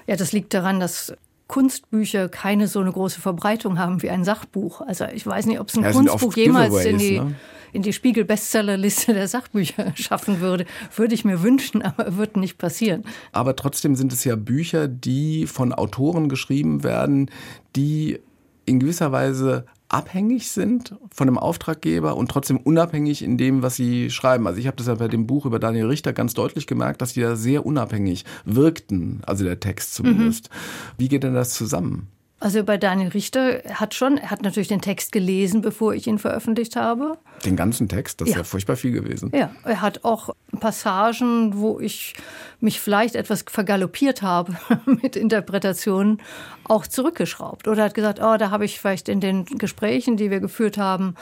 Ja, 0.06 0.16
das 0.16 0.32
liegt 0.32 0.54
daran, 0.54 0.80
dass 0.80 1.14
Kunstbücher 1.48 2.28
keine 2.28 2.66
so 2.66 2.80
eine 2.80 2.92
große 2.92 3.20
Verbreitung 3.20 3.78
haben 3.78 4.02
wie 4.02 4.10
ein 4.10 4.25
Sachbuch. 4.25 4.80
Also 4.80 5.04
ich 5.06 5.26
weiß 5.26 5.46
nicht, 5.46 5.60
ob 5.60 5.68
es 5.68 5.76
ein 5.76 5.84
ja, 5.84 5.92
Kunstbuch 5.92 6.34
jemals 6.36 6.84
in 6.84 6.98
die, 6.98 7.20
ne? 7.20 7.34
in 7.72 7.82
die 7.82 7.92
Spiegel-Bestsellerliste 7.92 9.14
der 9.14 9.28
Sachbücher 9.28 9.92
schaffen 9.94 10.40
würde. 10.40 10.66
Würde 10.94 11.14
ich 11.14 11.25
mir 11.25 11.42
wünschen, 11.42 11.82
aber 11.82 12.16
wird 12.16 12.36
nicht 12.36 12.58
passieren. 12.58 13.04
Aber 13.32 13.54
trotzdem 13.54 13.94
sind 13.94 14.12
es 14.12 14.25
ja 14.25 14.34
Bücher, 14.34 14.88
die 14.88 15.46
von 15.46 15.72
Autoren 15.72 16.28
geschrieben 16.28 16.82
werden, 16.82 17.30
die 17.76 18.18
in 18.64 18.80
gewisser 18.80 19.12
Weise 19.12 19.66
abhängig 19.88 20.50
sind 20.50 20.97
von 21.12 21.28
einem 21.28 21.38
Auftraggeber 21.38 22.16
und 22.16 22.31
trotzdem 22.31 22.59
unabhängig 22.59 23.23
in 23.23 23.38
dem, 23.38 23.62
was 23.62 23.76
sie 23.76 24.11
schreiben. 24.11 24.47
Also 24.47 24.59
ich 24.59 24.66
habe 24.66 24.76
das 24.76 24.87
ja 24.87 24.95
bei 24.95 25.09
dem 25.09 25.26
Buch 25.26 25.47
über 25.47 25.59
Daniel 25.59 25.87
Richter 25.87 26.12
ganz 26.12 26.35
deutlich 26.35 26.66
gemerkt, 26.66 27.02
dass 27.02 27.12
die 27.12 27.21
da 27.21 27.37
sehr 27.37 27.64
unabhängig 27.66 28.25
wirkten, 28.45 29.23
also 29.26 29.45
der 29.45 29.61
Text 29.61 29.95
zumindest. 29.95 30.50
Mhm. 30.50 30.99
Wie 30.99 31.09
geht 31.09 31.23
denn 31.23 31.35
das 31.35 31.55
zusammen? 31.55 32.09
Also 32.38 32.62
bei 32.64 32.76
Daniel 32.76 33.09
Richter 33.09 33.62
hat 33.73 33.95
schon, 33.95 34.19
er 34.19 34.31
hat 34.31 34.43
natürlich 34.43 34.69
den 34.69 34.83
Text 34.83 35.11
gelesen, 35.11 35.62
bevor 35.62 35.95
ich 35.95 36.07
ihn 36.07 36.19
veröffentlicht 36.19 36.76
habe. 36.76 37.16
Den 37.47 37.57
ganzen 37.57 37.88
Text, 37.88 38.21
das 38.21 38.28
ja. 38.28 38.35
ist 38.35 38.38
ja 38.38 38.45
furchtbar 38.45 38.76
viel 38.76 38.93
gewesen. 38.93 39.33
Ja, 39.35 39.50
er 39.64 39.81
hat 39.81 40.05
auch 40.05 40.35
Passagen, 40.61 41.57
wo 41.57 41.81
ich 41.81 42.14
mich 42.61 42.78
vielleicht 42.78 43.14
etwas 43.14 43.45
vergaloppiert 43.49 44.21
habe 44.21 44.55
mit 44.85 45.16
Interpretationen, 45.16 46.21
auch 46.64 46.87
zurückgeschraubt. 46.87 47.69
Oder 47.69 47.85
hat 47.85 47.95
gesagt, 47.95 48.21
oh, 48.21 48.37
da 48.37 48.50
habe 48.50 48.66
ich 48.66 48.81
vielleicht 48.81 49.09
in 49.09 49.21
den 49.21 49.47
Gesprächen, 49.47 50.19
die 50.19 50.31
wir 50.31 50.40
geführt 50.40 50.76
haben, 50.76 51.14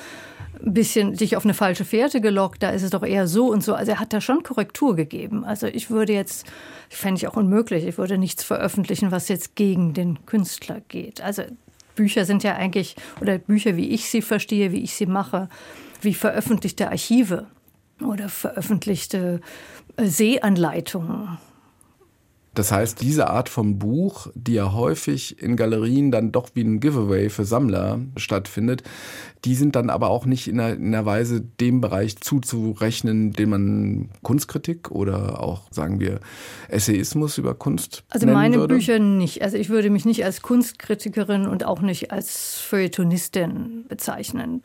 ein 0.64 0.74
bisschen 0.74 1.14
sich 1.14 1.36
auf 1.36 1.44
eine 1.44 1.54
falsche 1.54 1.84
Fährte 1.84 2.20
gelockt, 2.20 2.62
da 2.62 2.70
ist 2.70 2.82
es 2.82 2.90
doch 2.90 3.02
eher 3.02 3.26
so 3.26 3.50
und 3.50 3.62
so. 3.62 3.74
Also 3.74 3.92
er 3.92 4.00
hat 4.00 4.12
da 4.12 4.20
schon 4.20 4.42
Korrektur 4.42 4.96
gegeben. 4.96 5.44
Also 5.44 5.66
ich 5.66 5.90
würde 5.90 6.12
jetzt, 6.12 6.46
fände 6.88 7.18
ich 7.18 7.28
auch 7.28 7.36
unmöglich, 7.36 7.86
ich 7.86 7.98
würde 7.98 8.18
nichts 8.18 8.44
veröffentlichen, 8.44 9.10
was 9.10 9.28
jetzt 9.28 9.56
gegen 9.56 9.94
den 9.94 10.24
Künstler 10.26 10.80
geht. 10.88 11.20
Also 11.20 11.42
Bücher 11.94 12.24
sind 12.24 12.42
ja 12.42 12.56
eigentlich, 12.56 12.96
oder 13.20 13.38
Bücher, 13.38 13.76
wie 13.76 13.90
ich 13.90 14.08
sie 14.08 14.22
verstehe, 14.22 14.72
wie 14.72 14.82
ich 14.82 14.94
sie 14.94 15.06
mache, 15.06 15.48
wie 16.00 16.14
veröffentlichte 16.14 16.88
Archive 16.88 17.46
oder 18.02 18.28
veröffentlichte 18.28 19.40
äh, 19.96 20.06
Sehanleitungen 20.06 21.38
das 22.54 22.70
heißt, 22.70 23.00
diese 23.00 23.28
Art 23.28 23.48
von 23.48 23.78
Buch, 23.78 24.28
die 24.34 24.54
ja 24.54 24.72
häufig 24.72 25.42
in 25.42 25.56
Galerien 25.56 26.10
dann 26.10 26.32
doch 26.32 26.50
wie 26.54 26.62
ein 26.62 26.80
Giveaway 26.80 27.28
für 27.28 27.44
Sammler 27.44 28.00
stattfindet, 28.16 28.82
die 29.44 29.54
sind 29.54 29.76
dann 29.76 29.90
aber 29.90 30.08
auch 30.08 30.24
nicht 30.24 30.48
in 30.48 30.60
einer, 30.60 30.74
in 30.74 30.94
einer 30.94 31.04
Weise 31.04 31.40
dem 31.40 31.80
Bereich 31.80 32.16
zuzurechnen, 32.16 33.32
den 33.32 33.50
man 33.50 34.08
Kunstkritik 34.22 34.90
oder 34.90 35.42
auch, 35.42 35.62
sagen 35.70 36.00
wir, 36.00 36.20
Essayismus 36.68 37.38
über 37.38 37.54
Kunst 37.54 38.04
Also 38.08 38.26
meine 38.26 38.56
würde. 38.56 38.74
Bücher 38.74 38.98
nicht. 38.98 39.42
Also 39.42 39.56
ich 39.56 39.68
würde 39.68 39.90
mich 39.90 40.04
nicht 40.04 40.24
als 40.24 40.40
Kunstkritikerin 40.40 41.46
und 41.46 41.64
auch 41.64 41.80
nicht 41.80 42.12
als 42.12 42.60
Feuilletonistin 42.60 43.84
bezeichnen 43.88 44.62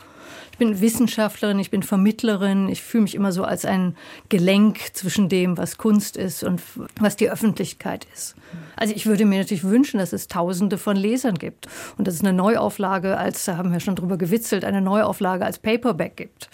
bin 0.59 0.81
Wissenschaftlerin, 0.81 1.57
ich 1.57 1.71
bin 1.71 1.81
Vermittlerin. 1.81 2.69
Ich 2.69 2.83
fühle 2.83 3.03
mich 3.03 3.15
immer 3.15 3.31
so 3.31 3.43
als 3.43 3.65
ein 3.65 3.95
Gelenk 4.27 4.77
zwischen 4.93 5.29
dem, 5.29 5.57
was 5.57 5.77
Kunst 5.77 6.17
ist 6.17 6.43
und 6.43 6.61
was 6.99 7.15
die 7.15 7.31
Öffentlichkeit 7.31 7.78
ist. 8.13 8.35
Also 8.75 8.93
ich 8.95 9.05
würde 9.05 9.25
mir 9.25 9.39
natürlich 9.39 9.63
wünschen, 9.63 9.99
dass 9.99 10.13
es 10.13 10.27
Tausende 10.27 10.77
von 10.77 10.95
Lesern 10.95 11.35
gibt 11.35 11.67
und 11.97 12.07
dass 12.07 12.15
es 12.15 12.21
eine 12.21 12.33
Neuauflage 12.33 13.17
als, 13.17 13.45
da 13.45 13.57
haben 13.57 13.71
wir 13.71 13.79
schon 13.79 13.95
drüber 13.95 14.17
gewitzelt, 14.17 14.63
eine 14.63 14.81
Neuauflage 14.81 15.45
als 15.45 15.59
Paperback 15.59 16.17
gibt. 16.17 16.49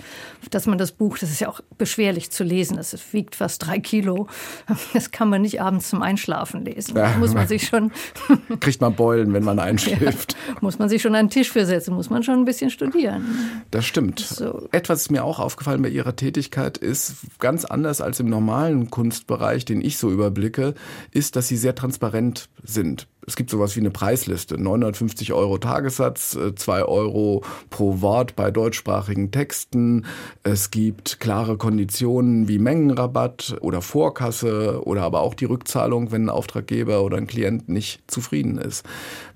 Dass 0.50 0.66
man 0.66 0.78
das 0.78 0.92
Buch, 0.92 1.18
das 1.18 1.32
ist 1.32 1.40
ja 1.40 1.50
auch 1.50 1.62
beschwerlich 1.78 2.32
zu 2.32 2.44
lesen, 2.44 2.78
das 2.78 3.14
wiegt 3.14 3.36
fast 3.36 3.66
drei 3.66 3.80
Kilo, 3.80 4.28
das 4.94 5.12
kann 5.12 5.30
man 5.30 5.42
nicht 5.42 5.62
abends 5.62 5.90
zum 5.90 6.02
Einschlafen 6.02 6.66
lesen. 6.66 6.96
Da 6.96 7.16
muss 7.18 7.34
man 7.34 7.48
sich 7.48 7.68
schon... 7.68 7.92
Kriegt 8.60 8.82
man 8.82 8.96
Beulen, 8.96 9.34
wenn 9.34 9.44
man 9.44 9.60
einschläft. 9.66 10.36
Ja, 10.48 10.56
muss 10.62 10.80
man 10.80 10.90
sich 10.90 11.02
schon 11.02 11.16
an 11.16 11.26
den 11.26 11.32
Tisch 11.32 11.52
für 11.52 11.66
setzen, 11.66 11.94
muss 11.94 12.10
man 12.10 12.24
schon 12.24 12.40
ein 12.40 12.46
bisschen 12.46 12.70
studieren. 12.70 13.26
Das 13.72 13.86
stimmt. 13.86 14.20
So. 14.20 14.68
Etwas 14.72 15.02
ist 15.02 15.12
mir 15.12 15.24
auch 15.24 15.40
aufgefallen 15.40 15.82
bei 15.82 15.90
Ihrer 15.90 16.16
Tätigkeit 16.16 16.78
ist, 16.78 17.16
ganz 17.40 17.66
anders 17.66 18.02
als 18.02 18.20
im 18.20 18.30
normalen 18.30 18.90
Kunstbereich, 18.90 19.66
den 19.66 19.82
ich 19.82 19.98
so 19.98 20.12
überblicke, 20.12 20.76
ist, 21.16 21.36
dass 21.36 21.48
Sie 21.48 21.58
sehr 21.58 21.76
transparent 21.76 22.50
sind 22.64 23.08
es 23.28 23.36
gibt 23.36 23.50
sowas 23.50 23.76
wie 23.76 23.80
eine 23.80 23.92
Preisliste. 23.92 24.62
950 24.62 25.34
Euro 25.34 25.58
Tagessatz, 25.58 26.38
2 26.56 26.80
äh, 26.80 26.84
Euro 26.84 27.44
pro 27.70 28.02
Wort 28.02 28.36
bei 28.36 28.52
deutschsprachigen 28.52 29.32
Texten. 29.32 30.06
Es 30.44 30.72
gibt 30.72 31.20
klare 31.20 31.58
Konditionen 31.58 32.48
wie 32.48 32.60
Mengenrabatt 32.60 33.58
oder 33.62 33.82
Vorkasse 33.82 34.86
oder 34.86 35.04
aber 35.04 35.22
auch 35.22 35.34
die 35.34 35.46
Rückzahlung, 35.46 36.12
wenn 36.12 36.26
ein 36.26 36.30
Auftraggeber 36.30 37.04
oder 37.04 37.18
ein 37.18 37.28
Klient 37.28 37.68
nicht 37.68 38.04
zufrieden 38.08 38.58
ist. 38.58 38.86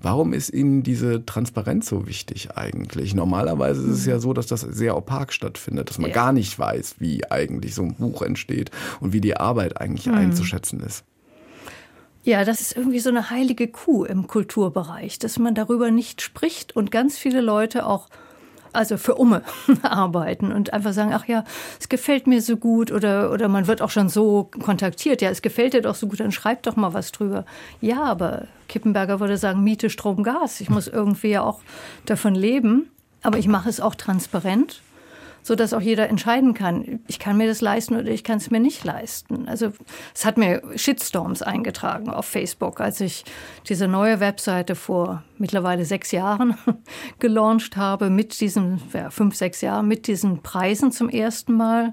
Warum 0.00 0.32
ist 0.32 0.50
Ihnen 0.50 0.82
diese 0.82 1.26
Transparenz 1.26 1.88
so 1.88 2.06
wichtig 2.06 2.56
eigentlich? 2.56 3.14
Normalerweise 3.14 3.82
ist 3.82 3.98
es 3.98 4.06
ja 4.06 4.20
so, 4.20 4.32
dass 4.32 4.46
das 4.46 4.60
sehr 4.60 4.96
opak 4.96 5.32
stattfindet, 5.32 5.90
dass 5.90 5.98
man 5.98 6.10
ja. 6.10 6.14
gar 6.14 6.32
nicht 6.32 6.58
weiß, 6.58 6.96
wie 6.98 7.28
eigentlich 7.30 7.74
so 7.74 7.82
ein 7.82 7.94
Buch 7.94 8.22
entsteht 8.22 8.70
und 9.00 9.12
wie 9.12 9.20
die 9.20 9.36
Arbeit 9.36 9.80
eigentlich 9.80 10.06
mhm. 10.06 10.14
einzuschätzen 10.14 10.80
ist. 10.80 11.04
Ja, 12.22 12.44
das 12.44 12.60
ist 12.60 12.76
irgendwie 12.76 13.00
so 13.00 13.08
eine 13.08 13.30
heilige 13.30 13.68
Kuh 13.68 14.04
im 14.04 14.26
Kulturbereich, 14.26 15.18
dass 15.18 15.38
man 15.38 15.54
darüber 15.54 15.90
nicht 15.90 16.20
spricht 16.20 16.76
und 16.76 16.90
ganz 16.90 17.16
viele 17.16 17.40
Leute 17.40 17.86
auch 17.86 18.08
also 18.72 18.98
für 18.98 19.14
Umme 19.14 19.42
arbeiten 19.82 20.52
und 20.52 20.72
einfach 20.72 20.92
sagen, 20.92 21.12
ach 21.12 21.26
ja, 21.26 21.44
es 21.80 21.88
gefällt 21.88 22.26
mir 22.26 22.40
so 22.40 22.56
gut 22.56 22.92
oder, 22.92 23.32
oder 23.32 23.48
man 23.48 23.66
wird 23.66 23.82
auch 23.82 23.90
schon 23.90 24.08
so 24.08 24.50
kontaktiert, 24.62 25.22
ja, 25.22 25.30
es 25.30 25.42
gefällt 25.42 25.72
dir 25.72 25.82
doch 25.82 25.94
so 25.94 26.06
gut, 26.06 26.20
dann 26.20 26.30
schreib 26.30 26.62
doch 26.64 26.76
mal 26.76 26.92
was 26.94 27.10
drüber. 27.10 27.44
Ja, 27.80 28.04
aber 28.04 28.46
Kippenberger 28.68 29.18
würde 29.18 29.36
sagen, 29.36 29.64
Miete, 29.64 29.90
Strom, 29.90 30.22
Gas. 30.22 30.60
Ich 30.60 30.70
muss 30.70 30.86
irgendwie 30.86 31.30
ja 31.30 31.42
auch 31.42 31.60
davon 32.06 32.34
leben, 32.34 32.90
aber 33.22 33.38
ich 33.38 33.48
mache 33.48 33.68
es 33.68 33.80
auch 33.80 33.94
transparent 33.94 34.82
so 35.42 35.54
dass 35.54 35.72
auch 35.72 35.80
jeder 35.80 36.08
entscheiden 36.08 36.54
kann, 36.54 37.00
ich 37.06 37.18
kann 37.18 37.36
mir 37.36 37.46
das 37.46 37.60
leisten 37.60 37.96
oder 37.96 38.08
ich 38.08 38.24
kann 38.24 38.38
es 38.38 38.50
mir 38.50 38.60
nicht 38.60 38.84
leisten. 38.84 39.48
Also 39.48 39.72
es 40.14 40.24
hat 40.24 40.38
mir 40.38 40.62
Shitstorms 40.76 41.42
eingetragen 41.42 42.10
auf 42.10 42.26
Facebook, 42.26 42.80
als 42.80 43.00
ich 43.00 43.24
diese 43.68 43.88
neue 43.88 44.20
Webseite 44.20 44.74
vor 44.74 45.22
mittlerweile 45.38 45.84
sechs 45.84 46.12
Jahren 46.12 46.56
gelauncht 47.18 47.76
habe, 47.76 48.10
mit 48.10 48.40
diesen, 48.40 48.80
ja, 48.92 49.10
fünf, 49.10 49.34
sechs 49.34 49.60
Jahren, 49.60 49.88
mit 49.88 50.06
diesen 50.06 50.42
Preisen 50.42 50.92
zum 50.92 51.08
ersten 51.08 51.54
Mal 51.54 51.92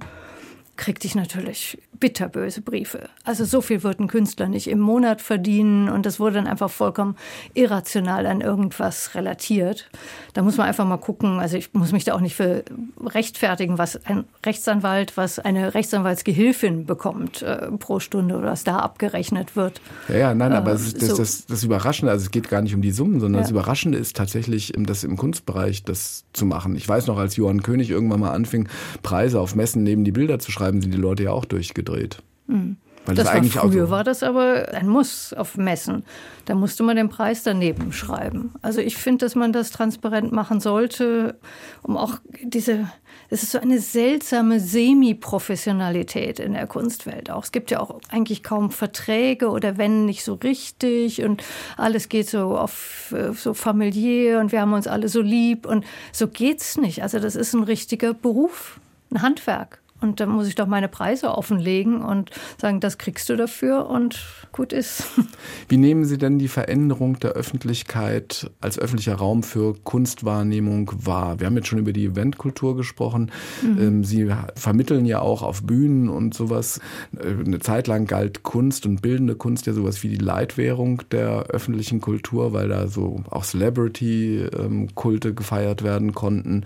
kriegte 0.77 1.07
ich 1.07 1.15
natürlich 1.15 1.77
bitterböse 1.99 2.61
Briefe. 2.61 3.09
Also 3.23 3.43
so 3.45 3.61
viel 3.61 3.83
wird 3.83 3.99
ein 3.99 4.07
Künstler 4.07 4.47
nicht 4.47 4.69
im 4.69 4.79
Monat 4.79 5.21
verdienen 5.21 5.89
und 5.89 6.05
das 6.05 6.19
wurde 6.19 6.35
dann 6.35 6.47
einfach 6.47 6.69
vollkommen 6.69 7.15
irrational 7.53 8.25
an 8.27 8.41
irgendwas 8.41 9.15
relatiert. 9.15 9.89
Da 10.33 10.41
muss 10.43 10.57
man 10.57 10.67
einfach 10.67 10.85
mal 10.85 10.97
gucken, 10.97 11.39
also 11.39 11.57
ich 11.57 11.73
muss 11.73 11.91
mich 11.91 12.03
da 12.03 12.13
auch 12.13 12.21
nicht 12.21 12.35
für 12.35 12.63
rechtfertigen, 13.03 13.77
was 13.77 14.05
ein 14.05 14.25
Rechtsanwalt, 14.45 15.17
was 15.17 15.39
eine 15.39 15.73
Rechtsanwaltsgehilfin 15.73 16.85
bekommt 16.85 17.41
äh, 17.41 17.71
pro 17.71 17.99
Stunde 17.99 18.37
oder 18.37 18.51
was 18.51 18.63
da 18.63 18.77
abgerechnet 18.79 19.55
wird. 19.55 19.81
Ja, 20.07 20.17
ja 20.17 20.35
nein, 20.35 20.53
aber 20.53 20.71
äh, 20.71 20.73
das, 20.73 20.93
das, 20.93 21.09
so. 21.09 21.17
das, 21.17 21.45
das, 21.47 21.63
Überraschende, 21.63 22.11
also 22.11 22.25
es 22.25 22.31
geht 22.31 22.49
gar 22.49 22.61
nicht 22.61 22.75
um 22.75 22.81
die 22.81 22.91
Summen, 22.91 23.19
sondern 23.19 23.39
ja. 23.39 23.41
das 23.41 23.51
Überraschende 23.51 23.97
ist 23.97 24.15
tatsächlich, 24.15 24.73
das 24.77 25.03
im 25.03 25.17
Kunstbereich 25.17 25.83
das 25.83 26.25
zu 26.33 26.45
machen. 26.45 26.75
Ich 26.75 26.87
weiß 26.87 27.07
noch, 27.07 27.17
als 27.17 27.35
Johann 27.35 27.63
König 27.63 27.89
irgendwann 27.89 28.19
mal 28.19 28.31
anfing, 28.31 28.69
Preise 29.01 29.39
auf 29.39 29.55
Messen 29.55 29.83
neben 29.83 30.03
die 30.03 30.11
Bilder 30.11 30.39
zu 30.39 30.51
schreiben, 30.51 30.66
sind 30.71 30.93
die 30.93 30.97
Leute 30.97 31.23
ja 31.23 31.31
auch 31.31 31.45
durchgedreht 31.45 31.87
gedreht. 31.87 32.17
Mhm. 32.47 32.77
Weil 33.05 33.15
das, 33.15 33.27
das 33.27 33.35
eigentlich 33.35 33.55
war 33.55 33.63
früher 33.63 33.85
so 33.85 33.91
war 33.91 34.03
das 34.03 34.21
aber 34.21 34.67
ein 34.73 34.89
Muss 34.89 35.31
auf 35.31 35.55
Messen. 35.55 36.03
Da 36.43 36.55
musste 36.55 36.83
man 36.83 36.97
den 36.97 37.07
Preis 37.07 37.41
daneben 37.41 37.93
schreiben. 37.93 38.51
Also 38.61 38.81
ich 38.81 38.97
finde, 38.97 39.25
dass 39.25 39.33
man 39.33 39.53
das 39.53 39.71
transparent 39.71 40.33
machen 40.33 40.59
sollte, 40.59 41.37
um 41.83 41.95
auch 41.95 42.17
diese, 42.43 42.91
es 43.29 43.43
ist 43.43 43.53
so 43.53 43.59
eine 43.59 43.79
seltsame 43.79 44.59
Semi-Professionalität 44.59 46.39
in 46.39 46.51
der 46.51 46.67
Kunstwelt 46.67 47.31
auch. 47.31 47.45
Es 47.45 47.53
gibt 47.53 47.71
ja 47.71 47.79
auch 47.79 48.01
eigentlich 48.09 48.43
kaum 48.43 48.71
Verträge 48.71 49.51
oder 49.51 49.77
wenn 49.77 50.03
nicht 50.03 50.25
so 50.25 50.33
richtig 50.33 51.23
und 51.23 51.41
alles 51.77 52.09
geht 52.09 52.29
so 52.29 52.57
auf 52.57 53.15
so 53.35 53.53
familiär 53.53 54.41
und 54.41 54.51
wir 54.51 54.59
haben 54.59 54.73
uns 54.73 54.85
alle 54.85 55.07
so 55.07 55.21
lieb 55.21 55.65
und 55.65 55.85
so 56.11 56.27
geht's 56.27 56.75
nicht. 56.75 57.03
Also 57.03 57.19
das 57.19 57.37
ist 57.37 57.53
ein 57.53 57.63
richtiger 57.63 58.13
Beruf, 58.13 58.81
ein 59.13 59.21
Handwerk. 59.21 59.79
Und 59.99 60.19
dann 60.19 60.29
muss 60.29 60.47
ich 60.47 60.55
doch 60.55 60.67
meine 60.67 60.87
Preise 60.87 61.35
offenlegen 61.35 62.01
und 62.01 62.29
sagen, 62.59 62.79
das 62.79 62.97
kriegst 62.97 63.29
du 63.29 63.35
dafür 63.35 63.87
und 63.87 64.19
gut 64.51 64.71
ist. 64.71 65.03
Wie 65.69 65.77
nehmen 65.77 66.05
Sie 66.05 66.17
denn 66.17 66.37
die 66.37 66.47
Veränderung 66.47 67.19
der 67.19 67.31
Öffentlichkeit 67.31 68.51
als 68.61 68.77
öffentlicher 68.77 69.15
Raum 69.15 69.41
für 69.41 69.75
Kunstwahrnehmung 69.83 70.91
wahr? 71.03 71.39
Wir 71.39 71.47
haben 71.47 71.55
jetzt 71.55 71.67
schon 71.67 71.79
über 71.79 71.93
die 71.93 72.05
Eventkultur 72.05 72.75
gesprochen. 72.75 73.31
Mhm. 73.63 73.77
Ähm, 73.79 74.03
Sie 74.03 74.31
vermitteln 74.55 75.05
ja 75.05 75.19
auch 75.19 75.41
auf 75.41 75.63
Bühnen 75.63 76.09
und 76.09 76.33
sowas. 76.33 76.79
Äh, 77.17 77.29
eine 77.45 77.59
Zeit 77.59 77.87
lang 77.87 78.05
galt 78.05 78.43
Kunst 78.43 78.85
und 78.85 79.01
bildende 79.01 79.35
Kunst 79.35 79.65
ja 79.65 79.73
sowas 79.73 80.03
wie 80.03 80.09
die 80.09 80.17
Leitwährung 80.17 81.01
der 81.11 81.47
öffentlichen 81.47 82.01
Kultur, 82.01 82.53
weil 82.53 82.69
da 82.69 82.87
so 82.87 83.23
auch 83.29 83.43
Celebrity-Kulte 83.43 85.33
gefeiert 85.33 85.83
werden 85.83 86.13
konnten. 86.13 86.65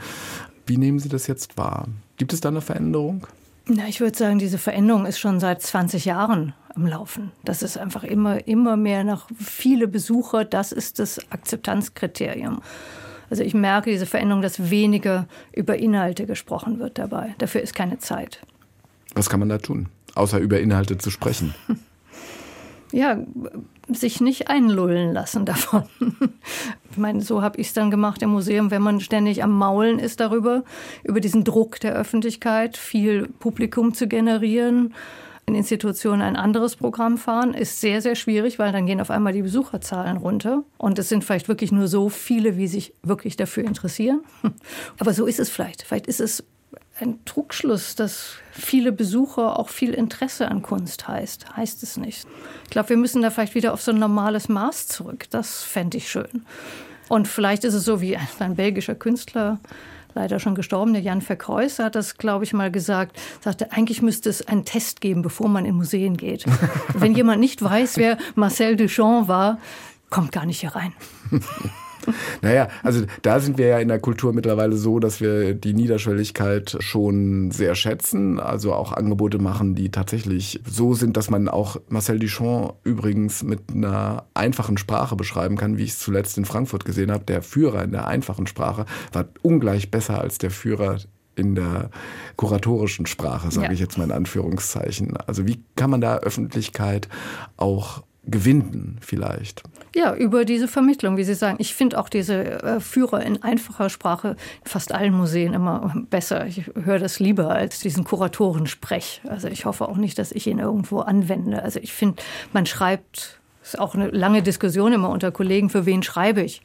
Wie 0.66 0.78
nehmen 0.78 1.00
Sie 1.00 1.10
das 1.10 1.28
jetzt 1.28 1.58
wahr? 1.58 1.88
Gibt 2.22 2.34
es 2.34 2.40
da 2.42 2.50
eine 2.50 2.62
Veränderung? 2.62 3.26
Na, 3.66 3.88
ich 3.88 4.00
würde 4.00 4.16
sagen, 4.16 4.38
diese 4.38 4.60
Veränderung 4.60 5.08
ist 5.08 5.18
schon 5.18 5.40
seit 5.40 5.64
20 5.64 6.06
Jahren 6.06 6.54
am 6.76 6.86
Laufen. 6.86 7.32
Das 7.44 7.64
ist 7.64 7.80
einfach 7.80 8.04
immer, 8.04 8.48
immer 8.48 8.78
mehr 8.78 9.04
nach 9.04 9.28
viele 9.40 9.88
Besucher. 9.88 10.46
Das 10.46 10.72
ist 10.72 11.00
das 11.00 11.20
Akzeptanzkriterium. 11.32 12.62
Also 13.32 13.42
ich 13.42 13.56
merke 13.56 13.90
diese 13.90 14.06
Veränderung, 14.06 14.44
dass 14.44 14.70
weniger 14.70 15.28
über 15.52 15.78
Inhalte 15.78 16.28
gesprochen 16.28 16.78
wird 16.78 17.00
dabei. 17.00 17.34
Dafür 17.40 17.62
ist 17.62 17.74
keine 17.74 17.98
Zeit. 17.98 18.40
Was 19.16 19.28
kann 19.28 19.40
man 19.40 19.50
da 19.50 19.58
tun, 19.58 19.90
außer 20.14 20.38
über 20.38 20.60
Inhalte 20.60 21.00
zu 21.00 21.10
sprechen? 21.10 21.56
Ja, 22.94 23.18
sich 23.88 24.20
nicht 24.20 24.50
einlullen 24.50 25.14
lassen 25.14 25.46
davon. 25.46 25.86
Ich 26.92 26.98
meine, 26.98 27.22
so 27.22 27.42
habe 27.42 27.60
ich 27.60 27.68
es 27.68 27.74
dann 27.74 27.90
gemacht 27.90 28.22
im 28.22 28.32
Museum, 28.32 28.70
wenn 28.70 28.82
man 28.82 29.00
ständig 29.00 29.44
am 29.44 29.58
Maulen 29.58 29.98
ist 29.98 30.20
darüber, 30.20 30.64
über 31.04 31.22
diesen 31.22 31.44
Druck 31.44 31.80
der 31.80 31.94
Öffentlichkeit, 31.94 32.78
viel 32.78 33.28
Publikum 33.40 33.94
zu 33.94 34.08
generieren 34.08 34.94
in 35.46 35.56
Institutionen 35.56 36.22
ein 36.22 36.36
anderes 36.36 36.76
Programm 36.76 37.18
fahren, 37.18 37.54
ist 37.54 37.82
sehr, 37.82 38.02
sehr 38.02 38.16
schwierig, 38.16 38.60
weil 38.60 38.72
dann 38.72 38.86
gehen 38.86 39.02
auf 39.02 39.12
einmal 39.12 39.34
die 39.34 39.42
Besucherzahlen 39.42 40.18
runter. 40.18 40.64
Und 40.78 41.00
es 41.00 41.10
sind 41.10 41.24
vielleicht 41.24 41.48
wirklich 41.48 41.72
nur 41.72 41.88
so 41.88 42.10
viele, 42.10 42.58
wie 42.58 42.68
sich 42.68 42.94
wirklich 43.04 43.36
dafür 43.36 43.66
interessieren. 43.66 44.22
Aber 45.00 45.14
so 45.14 45.26
ist 45.26 45.40
es 45.40 45.50
vielleicht. 45.50 45.82
Vielleicht 45.82 46.08
ist 46.08 46.22
es 46.22 46.44
ein 47.02 47.24
Trugschluss, 47.26 47.96
dass 47.96 48.36
viele 48.52 48.92
Besucher 48.92 49.60
auch 49.60 49.70
viel 49.70 49.94
Interesse 49.94 50.50
an 50.50 50.62
Kunst 50.62 51.08
heißt. 51.08 51.56
Heißt 51.56 51.84
es 51.84 51.98
nicht. 51.98 52.28
Ich 52.64 52.70
glaube, 52.70 52.90
wir 52.90 52.98
müssen 52.98 53.22
da 53.22 53.30
vielleicht 53.30 53.56
wieder 53.56 53.74
auf 53.74 53.82
so 53.82 53.92
ein 53.92 54.00
normales 54.00 54.50
Maß 54.50 54.88
zurück. 54.88 55.26
Das 55.30 55.64
fände 55.64 55.98
ich 55.98 56.10
schön. 56.10 56.46
Und 57.10 57.28
vielleicht 57.28 57.64
ist 57.64 57.74
es 57.74 57.84
so 57.84 58.00
wie 58.00 58.18
ein 58.40 58.56
belgischer 58.56 58.96
Künstler, 58.96 59.60
leider 60.14 60.40
schon 60.40 60.56
gestorben, 60.56 60.94
der 60.94 61.02
Jan 61.02 61.22
Verkreuz, 61.22 61.80
hat 61.80 61.96
das, 61.96 62.18
glaube 62.18 62.44
ich, 62.44 62.54
mal 62.54 62.72
gesagt, 62.72 63.18
sagte, 63.42 63.72
eigentlich 63.72 64.02
müsste 64.02 64.30
es 64.30 64.48
einen 64.48 64.66
Test 64.66 65.02
geben, 65.02 65.22
bevor 65.22 65.50
man 65.50 65.66
in 65.66 65.76
Museen 65.76 66.18
geht. 66.18 66.46
Wenn 66.94 67.16
jemand 67.16 67.40
nicht 67.40 67.62
weiß, 67.62 67.98
wer 67.98 68.18
Marcel 68.36 68.76
Duchamp 68.76 69.28
war, 69.28 69.60
kommt 70.10 70.32
gar 70.32 70.46
nicht 70.46 70.62
hier 70.62 70.76
rein. 70.76 70.94
Naja, 72.42 72.70
also 72.84 73.04
da 73.22 73.40
sind 73.40 73.58
wir 73.58 73.68
ja 73.68 73.80
in 73.80 73.88
der 73.88 74.00
Kultur 74.00 74.34
mittlerweile 74.34 74.76
so, 74.76 75.00
dass 75.00 75.22
wir 75.22 75.54
die 75.54 75.74
Niederschwelligkeit 75.74 76.78
schon 76.80 77.52
sehr 77.52 77.76
schätzen. 77.76 78.40
Also 78.40 78.74
auch 78.74 78.92
Angebote 78.94 79.38
machen, 79.38 79.76
die 79.76 79.92
tatsächlich 79.92 80.62
so 80.66 80.94
sind, 80.94 81.18
dass 81.18 81.30
man 81.30 81.48
auch 81.48 81.78
Marcel 81.90 82.20
Duchamp 82.20 82.74
übrigens 82.84 83.44
mit 83.44 83.72
einer 83.74 84.26
einfachen 84.34 84.78
Sprache 84.78 85.16
beschreiben 85.16 85.58
kann, 85.58 85.78
wie 85.78 85.84
ich 85.84 85.92
es 85.92 86.00
zuletzt 86.00 86.38
in 86.38 86.46
Frankfurt 86.46 86.86
gesehen 86.86 87.12
habe. 87.12 87.26
Der 87.26 87.42
Führer 87.42 87.84
in 87.84 87.92
der 87.92 88.08
einfachen 88.08 88.48
Sprache 88.48 88.86
war 89.14 89.26
ungleich 89.42 89.92
besser 89.92 90.20
als 90.20 90.38
der 90.38 90.52
Führer 90.52 90.98
in 91.36 91.56
der 91.56 91.90
kuratorischen 92.36 93.06
Sprache, 93.06 93.52
sage 93.52 93.68
ja. 93.68 93.74
ich 93.74 93.80
jetzt 93.80 93.98
mal 93.98 94.04
in 94.04 94.12
Anführungszeichen. 94.12 95.16
Also 95.18 95.48
wie 95.48 95.64
kann 95.76 95.90
man 95.90 96.02
da 96.02 96.18
Öffentlichkeit 96.18 97.08
auch 97.58 98.04
gewinnen 98.24 98.98
vielleicht? 99.02 99.64
Ja, 99.96 100.16
über 100.16 100.46
diese 100.46 100.68
Vermittlung, 100.68 101.18
wie 101.18 101.24
Sie 101.24 101.34
sagen. 101.34 101.58
Ich 101.60 101.74
finde 101.74 102.00
auch 102.00 102.08
diese 102.08 102.62
äh, 102.64 102.80
Führer 102.80 103.24
in 103.24 103.42
einfacher 103.42 103.90
Sprache 103.90 104.38
in 104.64 104.70
fast 104.70 104.94
allen 104.94 105.14
Museen 105.14 105.54
immer 105.54 105.94
besser. 106.10 106.46
Ich 106.46 106.70
höre 106.82 107.00
das 107.00 107.20
lieber 107.20 107.50
als 107.50 107.80
diesen 107.80 108.04
Kuratorensprech. 108.04 109.22
Also 109.28 109.48
ich 109.48 109.66
hoffe 109.66 109.88
auch 109.88 109.98
nicht, 109.98 110.18
dass 110.20 110.32
ich 110.32 110.48
ihn 110.48 110.60
irgendwo 110.60 111.00
anwende. 111.00 111.62
Also 111.62 111.80
ich 111.80 111.94
finde, 111.94 112.22
man 112.54 112.66
schreibt, 112.66 113.40
ist 113.64 113.80
auch 113.80 113.96
eine 113.96 114.10
lange 114.10 114.44
Diskussion 114.44 114.94
immer 114.94 115.10
unter 115.10 115.32
Kollegen, 115.32 115.70
für 115.70 115.86
wen 115.86 116.04
schreibe 116.04 116.42
ich? 116.42 116.62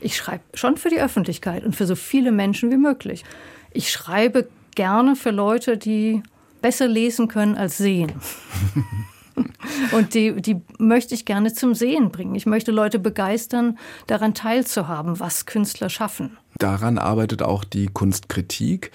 Ich 0.00 0.16
schreibe 0.16 0.42
schon 0.54 0.76
für 0.76 0.88
die 0.88 1.00
Öffentlichkeit 1.00 1.64
und 1.64 1.76
für 1.76 1.86
so 1.86 1.96
viele 1.96 2.32
Menschen 2.32 2.70
wie 2.70 2.76
möglich. 2.76 3.24
Ich 3.72 3.90
schreibe 3.90 4.48
gerne 4.74 5.16
für 5.16 5.30
Leute, 5.30 5.78
die 5.78 6.22
besser 6.60 6.88
lesen 6.88 7.28
können 7.28 7.56
als 7.56 7.78
sehen. 7.78 8.12
Und 9.92 10.14
die, 10.14 10.40
die 10.40 10.60
möchte 10.78 11.14
ich 11.14 11.24
gerne 11.24 11.52
zum 11.52 11.74
Sehen 11.74 12.10
bringen. 12.10 12.34
Ich 12.34 12.46
möchte 12.46 12.70
Leute 12.70 12.98
begeistern, 12.98 13.78
daran 14.06 14.34
teilzuhaben, 14.34 15.18
was 15.20 15.46
Künstler 15.46 15.88
schaffen. 15.88 16.36
Daran 16.58 16.98
arbeitet 16.98 17.42
auch 17.42 17.64
die 17.64 17.86
Kunstkritik. 17.86 18.92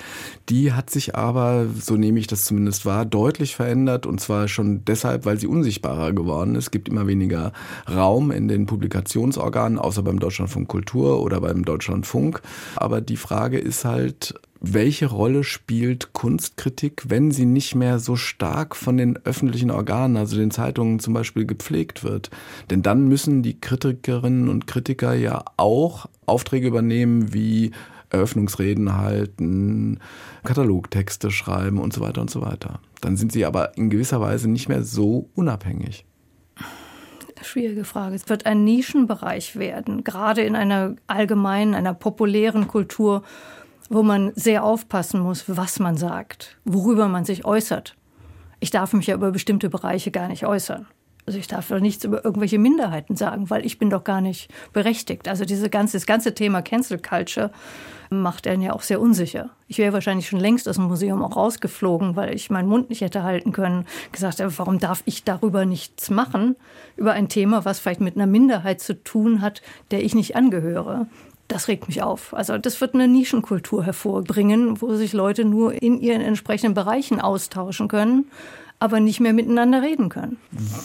Die 0.47 0.71
hat 0.71 0.89
sich 0.89 1.15
aber, 1.15 1.67
so 1.67 1.97
nehme 1.97 2.19
ich 2.19 2.27
das 2.27 2.45
zumindest 2.45 2.85
wahr, 2.85 3.05
deutlich 3.05 3.55
verändert. 3.55 4.05
Und 4.05 4.21
zwar 4.21 4.47
schon 4.47 4.85
deshalb, 4.85 5.25
weil 5.25 5.39
sie 5.39 5.47
unsichtbarer 5.47 6.13
geworden 6.13 6.55
ist. 6.55 6.65
Es 6.65 6.71
gibt 6.71 6.87
immer 6.87 7.07
weniger 7.07 7.51
Raum 7.89 8.31
in 8.31 8.47
den 8.47 8.65
Publikationsorganen, 8.65 9.77
außer 9.77 10.03
beim 10.03 10.19
Deutschlandfunk 10.19 10.69
Kultur 10.69 11.21
oder 11.21 11.41
beim 11.41 11.65
Deutschlandfunk. 11.65 12.41
Aber 12.77 13.01
die 13.01 13.17
Frage 13.17 13.59
ist 13.59 13.83
halt, 13.83 14.35
welche 14.61 15.05
Rolle 15.05 15.43
spielt 15.43 16.13
Kunstkritik, 16.13 17.03
wenn 17.07 17.31
sie 17.31 17.45
nicht 17.45 17.75
mehr 17.75 17.99
so 17.99 18.15
stark 18.15 18.75
von 18.75 18.97
den 18.97 19.17
öffentlichen 19.25 19.71
Organen, 19.71 20.17
also 20.17 20.35
den 20.35 20.51
Zeitungen 20.51 20.99
zum 20.99 21.13
Beispiel, 21.13 21.45
gepflegt 21.45 22.03
wird? 22.03 22.29
Denn 22.69 22.81
dann 22.81 23.07
müssen 23.07 23.41
die 23.41 23.59
Kritikerinnen 23.59 24.49
und 24.49 24.67
Kritiker 24.67 25.13
ja 25.13 25.43
auch 25.57 26.07
Aufträge 26.25 26.67
übernehmen 26.67 27.33
wie 27.33 27.71
Eröffnungsreden 28.09 28.97
halten, 28.97 29.99
Katalogtexte 30.43 31.31
schreiben 31.31 31.79
und 31.79 31.93
so 31.93 32.01
weiter 32.01 32.21
und 32.21 32.29
so 32.29 32.41
weiter. 32.41 32.79
Dann 33.01 33.17
sind 33.17 33.31
sie 33.31 33.45
aber 33.45 33.77
in 33.77 33.89
gewisser 33.89 34.19
Weise 34.19 34.49
nicht 34.49 34.67
mehr 34.67 34.83
so 34.83 35.29
unabhängig. 35.35 36.05
Schwierige 37.41 37.85
Frage. 37.85 38.15
Es 38.15 38.27
wird 38.27 38.45
ein 38.45 38.65
Nischenbereich 38.65 39.55
werden, 39.55 40.03
gerade 40.03 40.41
in 40.41 40.55
einer 40.57 40.95
allgemeinen, 41.07 41.73
einer 41.73 41.93
populären 41.93 42.67
Kultur 42.67 43.23
wo 43.89 44.03
man 44.03 44.31
sehr 44.35 44.63
aufpassen 44.63 45.19
muss, 45.19 45.45
was 45.47 45.79
man 45.79 45.97
sagt, 45.97 46.57
worüber 46.63 47.07
man 47.07 47.25
sich 47.25 47.43
äußert. 47.43 47.95
Ich 48.59 48.71
darf 48.71 48.93
mich 48.93 49.07
ja 49.07 49.15
über 49.15 49.31
bestimmte 49.31 49.69
Bereiche 49.69 50.11
gar 50.11 50.27
nicht 50.27 50.45
äußern. 50.45 50.87
Also 51.25 51.37
ich 51.37 51.47
darf 51.47 51.67
doch 51.67 51.79
nichts 51.79 52.03
über 52.03 52.25
irgendwelche 52.25 52.57
Minderheiten 52.57 53.15
sagen, 53.15 53.51
weil 53.51 53.63
ich 53.63 53.77
bin 53.77 53.91
doch 53.91 54.03
gar 54.03 54.19
nicht 54.19 54.51
berechtigt. 54.73 55.27
Also 55.27 55.45
diese 55.45 55.69
ganze, 55.69 55.97
das 55.97 56.07
ganze 56.07 56.33
Thema 56.33 56.63
Cancel 56.63 56.97
Culture 56.97 57.51
macht 58.09 58.47
einen 58.47 58.63
ja 58.63 58.73
auch 58.73 58.81
sehr 58.81 58.99
unsicher. 58.99 59.51
Ich 59.67 59.77
wäre 59.77 59.93
wahrscheinlich 59.93 60.27
schon 60.27 60.39
längst 60.39 60.67
aus 60.67 60.77
dem 60.77 60.85
Museum 60.85 61.23
auch 61.23 61.35
rausgeflogen, 61.35 62.15
weil 62.15 62.33
ich 62.33 62.49
meinen 62.49 62.67
Mund 62.67 62.89
nicht 62.89 63.01
hätte 63.01 63.21
halten 63.21 63.51
können. 63.51 63.85
Gesagt, 64.11 64.41
warum 64.57 64.79
darf 64.79 65.03
ich 65.05 65.23
darüber 65.23 65.65
nichts 65.65 66.09
machen? 66.09 66.55
Über 66.95 67.13
ein 67.13 67.29
Thema, 67.29 67.63
was 67.63 67.77
vielleicht 67.77 68.01
mit 68.01 68.15
einer 68.15 68.25
Minderheit 68.25 68.81
zu 68.81 69.03
tun 69.03 69.41
hat, 69.41 69.61
der 69.91 70.03
ich 70.03 70.15
nicht 70.15 70.35
angehöre 70.35 71.05
das 71.49 71.67
regt 71.67 71.87
mich 71.87 72.01
auf. 72.01 72.33
Also 72.33 72.57
das 72.57 72.79
wird 72.79 72.93
eine 72.93 73.07
Nischenkultur 73.07 73.83
hervorbringen, 73.83 74.81
wo 74.81 74.93
sich 74.95 75.11
Leute 75.11 75.43
nur 75.43 75.73
in 75.73 75.99
ihren 75.99 76.21
entsprechenden 76.21 76.73
Bereichen 76.73 77.19
austauschen 77.19 77.89
können 77.89 78.29
aber 78.81 79.01
nicht 79.01 79.19
mehr 79.19 79.33
miteinander 79.33 79.81
reden 79.81 80.07
können. 80.07 80.37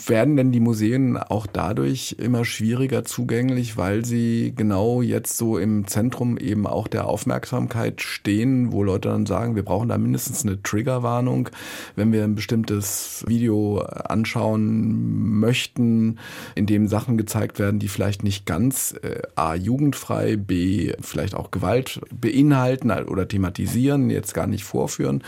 Werden 0.07 0.37
denn 0.37 0.51
die 0.51 0.59
Museen 0.59 1.17
auch 1.17 1.47
dadurch 1.47 2.17
immer 2.19 2.45
schwieriger 2.45 3.05
zugänglich, 3.05 3.77
weil 3.77 4.05
sie 4.05 4.53
genau 4.57 5.01
jetzt 5.01 5.37
so 5.37 5.59
im 5.59 5.87
Zentrum 5.87 6.37
eben 6.37 6.67
auch 6.67 6.89
der 6.89 7.07
Aufmerksamkeit 7.07 8.03
stehen, 8.03 8.73
wo 8.73 8.83
Leute 8.83 9.11
dann 9.11 9.27
sagen, 9.27 9.55
wir 9.55 9.63
brauchen 9.63 9.91
da 9.91 9.97
mindestens 9.97 10.45
eine 10.45 10.61
Triggerwarnung, 10.61 11.51
wenn 11.95 12.13
wir 12.13 12.25
ein 12.25 12.35
bestimmtes 12.35 13.25
Video 13.29 13.79
anschauen 13.79 15.39
möchten, 15.39 16.19
in 16.57 16.67
dem 16.67 16.89
Sachen 16.89 17.17
gezeigt 17.17 17.61
werden, 17.61 17.79
die 17.79 17.89
vielleicht 17.89 18.25
nicht 18.25 18.45
ganz 18.45 18.97
äh, 19.03 19.23
a 19.37 19.55
jugendfrei, 19.55 20.35
b 20.37 20.95
vielleicht 21.01 21.37
auch 21.37 21.53
Gewalt 21.53 22.01
beinhalten 22.11 22.91
oder 22.91 23.29
thematisieren, 23.29 24.11
jetzt 24.11 24.35
gar 24.35 24.49
nicht 24.49 24.65
vorführen. 24.65 25.23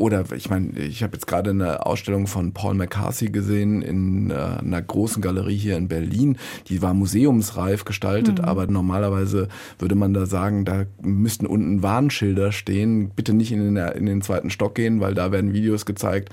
Oder 0.00 0.24
ich 0.34 0.48
meine, 0.48 0.78
ich 0.78 1.02
habe 1.02 1.12
jetzt 1.12 1.26
gerade 1.26 1.50
eine 1.50 1.86
Ausstellung 2.00 2.26
von 2.26 2.52
Paul 2.52 2.76
McCarthy 2.76 3.26
gesehen 3.26 3.82
in 3.82 4.30
äh, 4.30 4.34
einer 4.34 4.80
großen 4.80 5.20
Galerie 5.20 5.58
hier 5.58 5.76
in 5.76 5.86
Berlin. 5.88 6.38
Die 6.68 6.80
war 6.80 6.94
museumsreif 6.94 7.84
gestaltet, 7.84 8.38
mhm. 8.38 8.44
aber 8.46 8.66
normalerweise 8.66 9.48
würde 9.78 9.96
man 9.96 10.14
da 10.14 10.24
sagen, 10.24 10.64
da 10.64 10.86
müssten 11.02 11.44
unten 11.44 11.82
Warnschilder 11.82 12.52
stehen. 12.52 13.10
Bitte 13.10 13.34
nicht 13.34 13.52
in 13.52 13.74
den, 13.74 13.76
in 13.76 14.06
den 14.06 14.22
zweiten 14.22 14.48
Stock 14.48 14.74
gehen, 14.74 15.00
weil 15.00 15.12
da 15.12 15.30
werden 15.30 15.52
Videos 15.52 15.84
gezeigt, 15.84 16.30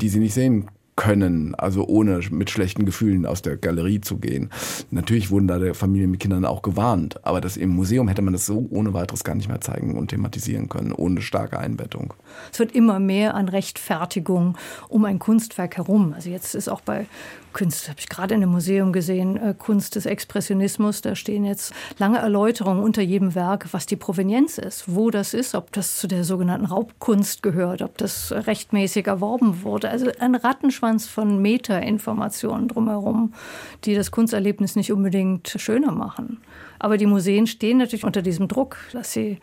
die 0.00 0.08
Sie 0.08 0.20
nicht 0.20 0.32
sehen 0.32 0.70
können, 1.00 1.54
also 1.54 1.86
ohne 1.86 2.20
mit 2.30 2.50
schlechten 2.50 2.84
Gefühlen 2.84 3.24
aus 3.24 3.40
der 3.40 3.56
Galerie 3.56 4.02
zu 4.02 4.18
gehen. 4.18 4.50
Natürlich 4.90 5.30
wurden 5.30 5.48
da 5.48 5.58
der 5.58 5.74
Familien 5.74 6.10
mit 6.10 6.20
Kindern 6.20 6.44
auch 6.44 6.60
gewarnt, 6.60 7.24
aber 7.24 7.40
das 7.40 7.56
im 7.56 7.70
Museum 7.70 8.06
hätte 8.06 8.20
man 8.20 8.34
das 8.34 8.44
so 8.44 8.68
ohne 8.70 8.92
weiteres 8.92 9.24
gar 9.24 9.34
nicht 9.34 9.48
mehr 9.48 9.62
zeigen 9.62 9.96
und 9.96 10.08
thematisieren 10.08 10.68
können, 10.68 10.92
ohne 10.92 11.22
starke 11.22 11.58
Einbettung. 11.58 12.12
Es 12.52 12.58
wird 12.58 12.72
immer 12.72 13.00
mehr 13.00 13.34
an 13.34 13.48
Rechtfertigung 13.48 14.58
um 14.90 15.06
ein 15.06 15.18
Kunstwerk 15.18 15.78
herum. 15.78 16.12
Also 16.12 16.28
jetzt 16.28 16.54
ist 16.54 16.68
auch 16.68 16.82
bei 16.82 17.06
Kunst, 17.52 17.88
habe 17.88 17.98
ich 17.98 18.08
gerade 18.08 18.34
in 18.34 18.42
einem 18.42 18.52
Museum 18.52 18.92
gesehen, 18.92 19.36
äh, 19.36 19.54
Kunst 19.56 19.96
des 19.96 20.06
Expressionismus. 20.06 21.00
Da 21.00 21.14
stehen 21.14 21.44
jetzt 21.44 21.72
lange 21.98 22.18
Erläuterungen 22.18 22.82
unter 22.82 23.02
jedem 23.02 23.34
Werk, 23.34 23.68
was 23.72 23.86
die 23.86 23.96
Provenienz 23.96 24.58
ist, 24.58 24.84
wo 24.94 25.10
das 25.10 25.34
ist, 25.34 25.54
ob 25.54 25.72
das 25.72 25.96
zu 25.96 26.06
der 26.06 26.24
sogenannten 26.24 26.66
Raubkunst 26.66 27.42
gehört, 27.42 27.82
ob 27.82 27.98
das 27.98 28.32
rechtmäßig 28.32 29.06
erworben 29.06 29.62
wurde. 29.62 29.90
Also 29.90 30.10
ein 30.18 30.34
Rattenschwanz 30.34 31.06
von 31.06 31.40
Metainformationen 31.42 32.68
drumherum, 32.68 33.34
die 33.84 33.94
das 33.94 34.10
Kunsterlebnis 34.10 34.76
nicht 34.76 34.92
unbedingt 34.92 35.54
schöner 35.56 35.92
machen. 35.92 36.38
Aber 36.78 36.96
die 36.96 37.06
Museen 37.06 37.46
stehen 37.46 37.78
natürlich 37.78 38.04
unter 38.04 38.22
diesem 38.22 38.48
Druck, 38.48 38.78
dass 38.92 39.12
sie 39.12 39.38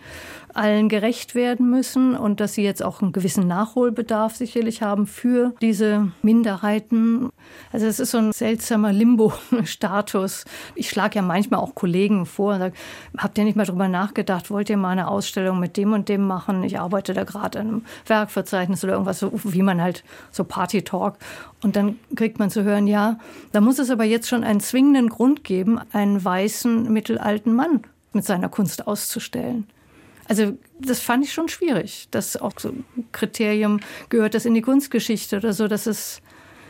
allen 0.53 0.89
gerecht 0.89 1.35
werden 1.35 1.69
müssen 1.69 2.15
und 2.15 2.39
dass 2.39 2.53
sie 2.53 2.63
jetzt 2.63 2.83
auch 2.83 3.01
einen 3.01 3.11
gewissen 3.11 3.47
Nachholbedarf 3.47 4.35
sicherlich 4.35 4.81
haben 4.81 5.07
für 5.07 5.53
diese 5.61 6.11
Minderheiten. 6.21 7.29
Also 7.71 7.85
es 7.85 7.99
ist 7.99 8.11
so 8.11 8.17
ein 8.17 8.31
seltsamer 8.31 8.91
Limbo-Status. 8.93 10.45
Ich 10.75 10.89
schlage 10.89 11.15
ja 11.15 11.21
manchmal 11.21 11.59
auch 11.59 11.75
Kollegen 11.75 12.25
vor 12.25 12.53
und 12.53 12.59
sage, 12.59 12.75
habt 13.17 13.37
ihr 13.37 13.43
nicht 13.43 13.55
mal 13.55 13.65
drüber 13.65 13.87
nachgedacht, 13.87 14.49
wollt 14.49 14.69
ihr 14.69 14.77
mal 14.77 14.91
eine 14.91 15.07
Ausstellung 15.07 15.59
mit 15.59 15.77
dem 15.77 15.93
und 15.93 16.09
dem 16.09 16.25
machen? 16.25 16.63
Ich 16.63 16.79
arbeite 16.79 17.13
da 17.13 17.23
gerade 17.23 17.59
an 17.59 17.67
einem 17.67 17.85
Werkverzeichnis 18.05 18.83
oder 18.83 18.93
irgendwas, 18.93 19.19
so, 19.19 19.31
wie 19.43 19.61
man 19.61 19.81
halt 19.81 20.03
so 20.31 20.43
Party-Talk. 20.43 21.17
Und 21.63 21.75
dann 21.75 21.97
kriegt 22.15 22.39
man 22.39 22.49
zu 22.49 22.63
hören, 22.63 22.87
ja, 22.87 23.19
da 23.51 23.61
muss 23.61 23.79
es 23.79 23.89
aber 23.89 24.03
jetzt 24.03 24.27
schon 24.27 24.43
einen 24.43 24.59
zwingenden 24.59 25.09
Grund 25.09 25.43
geben, 25.43 25.79
einen 25.91 26.23
weißen, 26.23 26.91
mittelalten 26.91 27.53
Mann 27.53 27.81
mit 28.13 28.25
seiner 28.25 28.49
Kunst 28.49 28.87
auszustellen. 28.87 29.67
Also 30.27 30.57
das 30.79 30.99
fand 30.99 31.25
ich 31.25 31.33
schon 31.33 31.47
schwierig, 31.47 32.07
dass 32.11 32.37
auch 32.37 32.53
so 32.57 32.69
ein 32.69 32.85
Kriterium 33.11 33.79
gehört 34.09 34.33
das 34.33 34.45
in 34.45 34.53
die 34.53 34.61
Kunstgeschichte 34.61 35.37
oder 35.37 35.53
so, 35.53 35.67
dass 35.67 35.87
es 35.87 36.21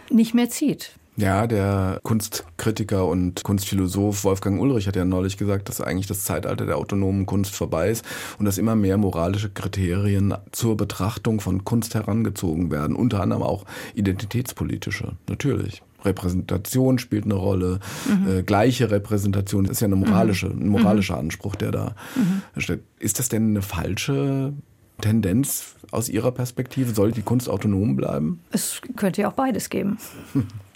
nicht 0.10 0.34
mehr 0.34 0.50
zieht. 0.50 0.92
Ja, 1.20 1.48
der 1.48 2.00
Kunstkritiker 2.04 3.08
und 3.08 3.44
Kunstphilosoph 3.44 4.24
Wolfgang 4.24 4.62
Ulrich 4.62 4.88
hat 4.88 4.96
ja 4.96 5.04
neulich 5.04 5.38
gesagt, 5.38 5.68
dass 5.68 5.82
eigentlich 5.82 6.06
das 6.06 6.24
Zeitalter 6.24 6.68
der 6.68 6.78
autonomen 6.78 7.26
Kunst 7.26 7.56
vorbei 7.56 7.90
ist 7.90 8.06
und 8.38 8.46
dass 8.46 8.60
immer 8.60 8.76
mehr 8.76 8.98
moralische 8.98 9.50
Kriterien 9.50 10.36
zur 10.52 10.78
Betrachtung 10.78 11.40
von 11.40 11.66
Kunst 11.66 11.96
herangezogen 11.96 12.70
werden, 12.70 12.96
unter 12.96 13.20
anderem 13.20 13.42
auch 13.42 13.66
identitätspolitische, 13.96 15.14
natürlich. 15.28 15.82
Repräsentation 16.04 17.00
spielt 17.00 17.26
eine 17.26 17.34
Rolle, 17.34 17.80
mhm. 18.08 18.28
äh, 18.28 18.44
gleiche 18.44 18.92
Repräsentation 18.92 19.66
ist 19.66 19.82
ja 19.82 19.86
eine 19.86 19.96
moralische, 19.96 20.48
ein 20.48 20.68
moralischer 20.68 21.16
mhm. 21.16 21.22
Anspruch, 21.22 21.56
der 21.56 21.72
da 21.72 21.96
mhm. 22.16 22.62
steht. 22.62 22.84
Ist 23.00 23.20
das 23.20 23.30
denn 23.30 23.50
eine 23.50 23.62
falsche 23.62 24.54
Tendenz 25.02 25.76
aus 25.92 26.10
Ihrer 26.10 26.32
Perspektive? 26.32 26.94
Soll 26.94 27.12
die 27.12 27.22
Kunst 27.22 27.50
autonom 27.50 27.96
bleiben? 27.96 28.42
Es 28.52 28.82
könnte 28.96 29.22
ja 29.22 29.30
auch 29.30 29.34
beides 29.34 29.70
geben. 29.70 29.98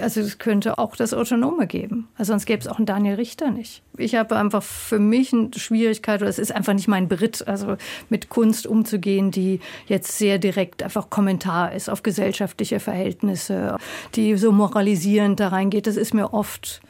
Also 0.00 0.20
es 0.20 0.38
könnte 0.38 0.78
auch 0.78 0.96
das 0.96 1.14
Autonome 1.14 1.66
geben. 1.66 2.08
Also 2.16 2.32
sonst 2.32 2.46
gäbe 2.46 2.60
es 2.60 2.68
auch 2.68 2.76
einen 2.76 2.86
Daniel 2.86 3.14
Richter 3.14 3.50
nicht. 3.50 3.82
Ich 3.96 4.14
habe 4.14 4.36
einfach 4.36 4.62
für 4.62 4.98
mich 4.98 5.32
eine 5.32 5.50
Schwierigkeit, 5.56 6.20
oder 6.20 6.30
es 6.30 6.38
ist 6.38 6.52
einfach 6.52 6.74
nicht 6.74 6.88
mein 6.88 7.08
Brit, 7.08 7.46
also 7.46 7.76
mit 8.08 8.28
Kunst 8.28 8.66
umzugehen, 8.66 9.30
die 9.30 9.60
jetzt 9.86 10.18
sehr 10.18 10.38
direkt 10.38 10.82
einfach 10.82 11.10
Kommentar 11.10 11.72
ist 11.72 11.88
auf 11.88 12.02
gesellschaftliche 12.02 12.80
Verhältnisse, 12.80 13.76
die 14.14 14.36
so 14.36 14.52
moralisierend 14.52 15.40
da 15.40 15.48
reingeht. 15.48 15.86
Das 15.86 15.96
ist 15.96 16.14
mir 16.14 16.32
oft 16.32 16.80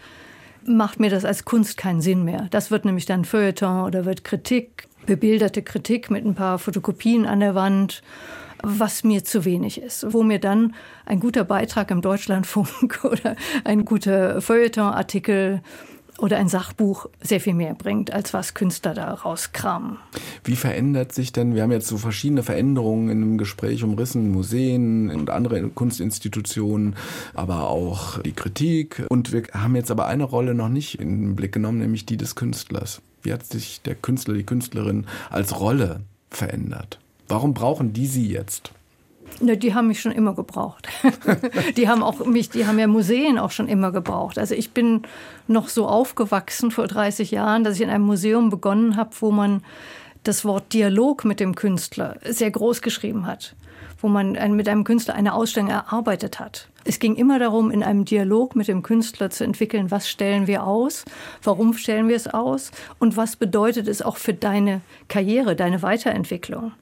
macht 0.69 1.01
mir 1.01 1.11
das 1.11 1.25
als 1.25 1.45
Kunst 1.45 1.77
keinen 1.77 2.01
Sinn 2.01 2.25
mehr. 2.25 2.49
Das 2.51 2.71
wird 2.71 2.85
nämlich 2.85 3.07
dann 3.07 3.25
Feuilleton 3.25 3.85
oder 3.85 4.05
wird 4.05 4.25
Kritik, 4.25 4.89
bebilderte 5.07 5.63
Kritik 5.63 6.11
mit 6.11 6.25
ein 6.25 6.35
paar 6.35 6.59
Fotokopien 6.59 7.27
an 7.27 7.41
der 7.41 7.55
Wand 7.55 8.03
was 8.63 9.05
mir 9.05 9.25
zu 9.25 9.45
wenig 9.45 9.81
ist. 9.81 10.13
Wo 10.13 10.23
mir 10.23 10.39
dann 10.39 10.75
ein 11.05 11.21
guter 11.21 11.45
Beitrag 11.45 11.91
im 11.91 12.03
Deutschlandfunk 12.03 13.01
oder 13.05 13.37
ein 13.65 13.85
guter 13.85 14.41
Feuilleton-Artikel 14.41 15.63
oder 16.19 16.39
ein 16.39 16.49
Sachbuch 16.49 17.07
sehr 17.21 17.41
viel 17.41 17.55
mehr 17.55 17.75
bringt, 17.75 18.13
als 18.13 18.33
was 18.33 18.55
Künstler 18.55 18.95
da 18.95 19.13
rauskramen. 19.13 19.99
Wie 20.45 20.57
verändert 20.57 21.13
sich 21.13 21.33
denn, 21.33 21.55
wir 21.55 21.63
haben 21.63 21.73
jetzt 21.73 21.89
so 21.89 21.99
verschiedene 21.99 22.43
Veränderungen 22.43 23.11
in 23.11 23.23
einem 23.23 23.39
Gespräch 23.39 23.85
umrissen, 23.85 24.33
Museen 24.33 25.11
und 25.11 25.31
andere 25.31 25.69
Kunstinstitutionen, 25.69 26.97
aber 27.35 27.69
auch 27.69 28.19
die 28.23 28.33
Kritik. 28.33 29.05
Und 29.09 29.33
wir 29.33 29.43
haben 29.53 29.77
jetzt 29.77 29.91
aber 29.91 30.07
eine 30.07 30.25
Rolle 30.25 30.55
noch 30.55 30.69
nicht 30.69 31.01
in 31.01 31.21
den 31.21 31.37
Blick 31.37 31.53
genommen, 31.53 31.79
nämlich 31.79 32.07
die 32.07 32.17
des 32.17 32.35
Künstlers. 32.35 33.03
Wie 33.23 33.33
hat 33.33 33.45
sich 33.45 33.83
der 33.83 33.95
Künstler, 33.95 34.35
die 34.35 34.45
Künstlerin 34.45 35.07
als 35.31 35.59
Rolle 35.61 36.01
verändert? 36.31 36.99
Warum 37.29 37.55
brauchen 37.55 37.93
die 37.93 38.07
Sie 38.07 38.29
jetzt? 38.29 38.73
Ne, 39.41 39.57
die 39.57 39.75
haben 39.75 39.89
mich 39.89 40.01
schon 40.01 40.13
immer 40.13 40.35
gebraucht. 40.35 40.89
die 41.77 41.89
haben 41.89 42.03
auch 42.03 42.25
mich, 42.25 42.49
die 42.49 42.67
haben 42.67 42.79
ja 42.79 42.87
Museen 42.87 43.39
auch 43.39 43.51
schon 43.51 43.69
immer 43.69 43.93
gebraucht. 43.93 44.39
Also 44.39 44.55
ich 44.55 44.71
bin 44.71 45.03
noch 45.47 45.69
so 45.69 45.87
aufgewachsen 45.87 46.71
vor 46.71 46.87
30 46.87 47.33
Jahren, 47.33 47.65
dass 47.65 47.77
ich 47.77 47.83
in 47.83 47.91
einem 47.91 48.05
Museum 48.05 48.49
begonnen 48.49 48.97
habe, 48.97 49.11
wo 49.21 49.31
man 49.31 49.63
das 50.23 50.45
Wort 50.45 50.73
Dialog 50.73 51.25
mit 51.25 51.39
dem 51.41 51.55
Künstler 51.55 52.17
sehr 52.25 52.51
groß 52.51 52.83
geschrieben 52.83 53.27
hat, 53.27 53.55
wo 54.01 54.09
man 54.09 54.33
mit 54.57 54.69
einem 54.69 54.85
Künstler 54.85 55.15
eine 55.15 55.35
Ausstellung 55.35 55.69
erarbeitet 55.69 56.41
hat. 56.41 56.69
Es 56.85 56.99
ging 56.99 57.17
immer 57.17 57.39
darum, 57.39 57.71
in 57.71 57.83
einem 57.83 58.05
Dialog 58.05 58.57
mit 58.57 58.69
dem 58.69 58.83
Künstler 58.83 59.31
zu 59.31 59.45
entwickeln, 59.45 59.91
was 59.91 60.09
stellen 60.09 60.47
wir 60.47 60.65
aus, 60.65 61.05
warum 61.43 61.75
stellen 61.75 62.09
wir 62.09 62.17
es 62.17 62.29
aus 62.29 62.71
und 62.99 63.17
was 63.17 63.37
bedeutet 63.37 63.87
es 63.89 64.03
auch 64.03 64.17
für 64.17 64.35
deine 64.35 64.81
Karriere, 65.09 65.57
deine 65.57 65.83
Weiterentwicklung. 65.83 66.73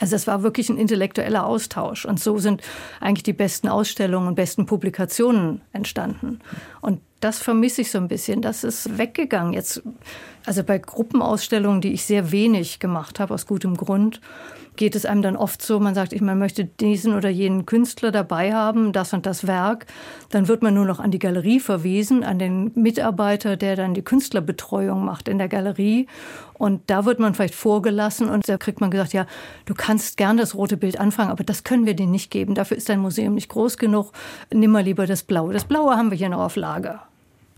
Also 0.00 0.16
es 0.16 0.26
war 0.26 0.42
wirklich 0.42 0.68
ein 0.70 0.78
intellektueller 0.78 1.46
Austausch. 1.46 2.06
Und 2.06 2.18
so 2.18 2.38
sind 2.38 2.62
eigentlich 3.00 3.22
die 3.22 3.32
besten 3.32 3.68
Ausstellungen 3.68 4.28
und 4.28 4.34
besten 4.34 4.66
Publikationen 4.66 5.60
entstanden. 5.72 6.40
Und 6.80 7.00
das 7.20 7.38
vermisse 7.38 7.82
ich 7.82 7.90
so 7.90 7.98
ein 7.98 8.08
bisschen. 8.08 8.42
Das 8.42 8.64
ist 8.64 8.98
weggegangen. 8.98 9.52
Jetzt, 9.52 9.82
also 10.44 10.64
bei 10.64 10.78
Gruppenausstellungen, 10.78 11.80
die 11.80 11.92
ich 11.92 12.04
sehr 12.04 12.32
wenig 12.32 12.80
gemacht 12.80 13.20
habe, 13.20 13.34
aus 13.34 13.46
gutem 13.46 13.76
Grund, 13.76 14.20
geht 14.76 14.94
es 14.94 15.04
einem 15.04 15.20
dann 15.20 15.36
oft 15.36 15.60
so, 15.60 15.78
man 15.78 15.94
sagt, 15.94 16.18
man 16.22 16.38
möchte 16.38 16.64
diesen 16.64 17.14
oder 17.14 17.28
jenen 17.28 17.66
Künstler 17.66 18.10
dabei 18.12 18.54
haben, 18.54 18.92
das 18.92 19.12
und 19.12 19.26
das 19.26 19.46
Werk. 19.46 19.84
Dann 20.30 20.48
wird 20.48 20.62
man 20.62 20.72
nur 20.72 20.86
noch 20.86 21.00
an 21.00 21.10
die 21.10 21.18
Galerie 21.18 21.60
verwiesen, 21.60 22.24
an 22.24 22.38
den 22.38 22.72
Mitarbeiter, 22.74 23.58
der 23.58 23.76
dann 23.76 23.92
die 23.92 24.02
Künstlerbetreuung 24.02 25.04
macht 25.04 25.28
in 25.28 25.36
der 25.36 25.48
Galerie. 25.48 26.06
Und 26.54 26.88
da 26.88 27.04
wird 27.04 27.18
man 27.18 27.34
vielleicht 27.34 27.54
vorgelassen 27.54 28.30
und 28.30 28.48
da 28.48 28.56
kriegt 28.56 28.80
man 28.80 28.90
gesagt, 28.90 29.12
ja, 29.12 29.26
du 29.66 29.74
kannst 29.74 30.16
gern 30.16 30.38
das 30.38 30.54
rote 30.54 30.78
Bild 30.78 30.98
anfangen, 30.98 31.30
aber 31.30 31.44
das 31.44 31.64
können 31.64 31.84
wir 31.84 31.94
dir 31.94 32.06
nicht 32.06 32.30
geben. 32.30 32.54
Dafür 32.54 32.78
ist 32.78 32.88
dein 32.88 33.00
Museum 33.00 33.34
nicht 33.34 33.50
groß 33.50 33.76
genug. 33.76 34.12
Nimm 34.50 34.70
mal 34.70 34.82
lieber 34.82 35.06
das 35.06 35.22
Blaue. 35.24 35.52
Das 35.52 35.64
Blaue 35.64 35.96
haben 35.96 36.10
wir 36.10 36.16
hier 36.16 36.30
noch 36.30 36.40
auf 36.40 36.56
Lager. 36.56 37.09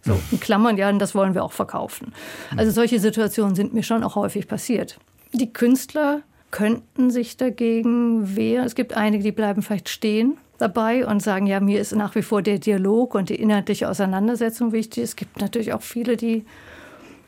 So, 0.04 0.18
in 0.32 0.40
Klammern, 0.40 0.76
ja, 0.76 0.90
das 0.92 1.14
wollen 1.14 1.34
wir 1.34 1.44
auch 1.44 1.52
verkaufen. 1.52 2.12
Also 2.56 2.72
solche 2.72 2.98
Situationen 2.98 3.54
sind 3.54 3.72
mir 3.72 3.84
schon 3.84 4.02
auch 4.02 4.16
häufig 4.16 4.48
passiert. 4.48 4.98
Die 5.32 5.52
Künstler 5.52 6.22
könnten 6.50 7.10
sich 7.10 7.36
dagegen 7.36 8.36
wehren. 8.36 8.66
Es 8.66 8.74
gibt 8.74 8.94
einige, 8.94 9.22
die 9.22 9.32
bleiben 9.32 9.62
vielleicht 9.62 9.88
stehen 9.88 10.36
dabei 10.58 11.06
und 11.06 11.20
sagen, 11.20 11.46
ja, 11.46 11.60
mir 11.60 11.80
ist 11.80 11.94
nach 11.94 12.14
wie 12.14 12.22
vor 12.22 12.42
der 12.42 12.58
Dialog 12.58 13.14
und 13.14 13.30
die 13.30 13.36
inhaltliche 13.36 13.88
Auseinandersetzung 13.88 14.72
wichtig. 14.72 15.04
Es 15.04 15.16
gibt 15.16 15.40
natürlich 15.40 15.72
auch 15.72 15.82
viele, 15.82 16.16
die 16.16 16.44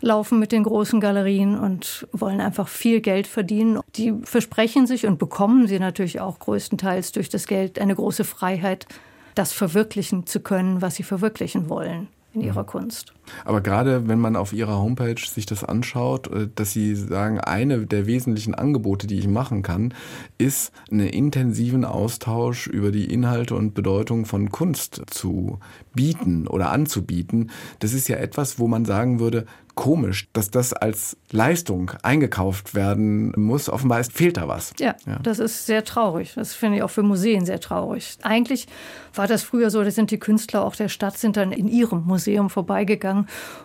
laufen 0.01 0.39
mit 0.39 0.53
den 0.53 0.65
großen 0.65 1.01
Galerien 1.01 1.59
und 1.59 2.07
wollen 2.13 2.41
einfach 2.41 2.69
viel 2.69 3.01
Geld 3.01 3.27
verdienen. 3.27 3.81
Die 3.97 4.15
versprechen 4.25 4.87
sich 4.87 5.07
und 5.07 5.19
bekommen 5.19 5.67
sie 5.67 5.79
natürlich 5.79 6.21
auch 6.21 6.39
größtenteils 6.39 7.13
durch 7.13 7.29
das 7.29 7.47
Geld 7.47 7.79
eine 7.79 7.95
große 7.95 8.25
Freiheit, 8.25 8.87
das 9.35 9.53
verwirklichen 9.53 10.27
zu 10.27 10.41
können, 10.41 10.83
was 10.83 10.97
sie 10.97 11.03
verwirklichen 11.03 11.69
wollen 11.69 12.09
in 12.35 12.43
ihrer 12.43 12.63
mhm. 12.63 12.67
Kunst. 12.67 13.15
Aber 13.45 13.61
gerade 13.61 14.09
wenn 14.09 14.19
man 14.19 14.37
auf 14.37 14.53
ihrer 14.53 14.79
Homepage 14.79 15.21
sich 15.21 15.47
das 15.47 15.65
anschaut, 15.65 16.29
äh, 16.29 16.49
dass 16.55 16.73
sie 16.73 16.95
sagen, 16.95 17.41
eine 17.41 17.87
der 17.87 18.07
wesentlichen 18.07 18.55
Angebote, 18.55 19.07
die 19.07 19.19
ich 19.19 19.29
machen 19.29 19.63
kann, 19.63 19.95
ist 20.39 20.73
einen 20.91 21.09
intensiven 21.09 21.85
Austausch 21.85 22.67
über 22.67 22.91
die 22.91 23.13
Inhalte 23.13 23.55
und 23.55 23.75
Bedeutung 23.75 24.27
von 24.27 24.51
Kunst 24.51 25.03
zu 25.07 25.59
bieten 25.95 26.47
oder 26.47 26.71
anzubieten. 26.71 27.51
Das 27.79 27.93
ist 27.93 28.09
ja 28.09 28.17
etwas, 28.17 28.59
wo 28.59 28.69
man 28.69 28.85
sagen 28.85 29.21
würde, 29.21 29.47
komisch, 29.75 30.29
dass 30.33 30.51
das 30.51 30.73
als 30.73 31.17
Leistung 31.31 31.91
eingekauft 32.03 32.75
werden 32.75 33.33
muss. 33.37 33.69
Offenbar 33.69 34.05
fehlt 34.05 34.37
da 34.37 34.49
was. 34.49 34.73
Ja, 34.79 34.95
ja, 35.07 35.19
das 35.23 35.39
ist 35.39 35.67
sehr 35.67 35.85
traurig. 35.85 36.33
Das 36.35 36.55
finde 36.55 36.79
ich 36.79 36.83
auch 36.83 36.91
für 36.91 37.03
Museen 37.03 37.45
sehr 37.45 37.61
traurig. 37.61 38.17
Eigentlich 38.23 38.67
war 39.15 39.27
das 39.27 39.43
früher 39.43 39.71
so, 39.71 39.83
da 39.83 39.91
sind 39.91 40.11
die 40.11 40.19
Künstler 40.19 40.65
auch 40.65 40.77
der 40.77 40.89
Stadt, 40.89 41.19
sind 41.19 41.37
dann 41.37 41.53
in 41.53 41.69
ihrem 41.69 42.05
Museum 42.05 42.51
vorbeigegangen 42.51 43.14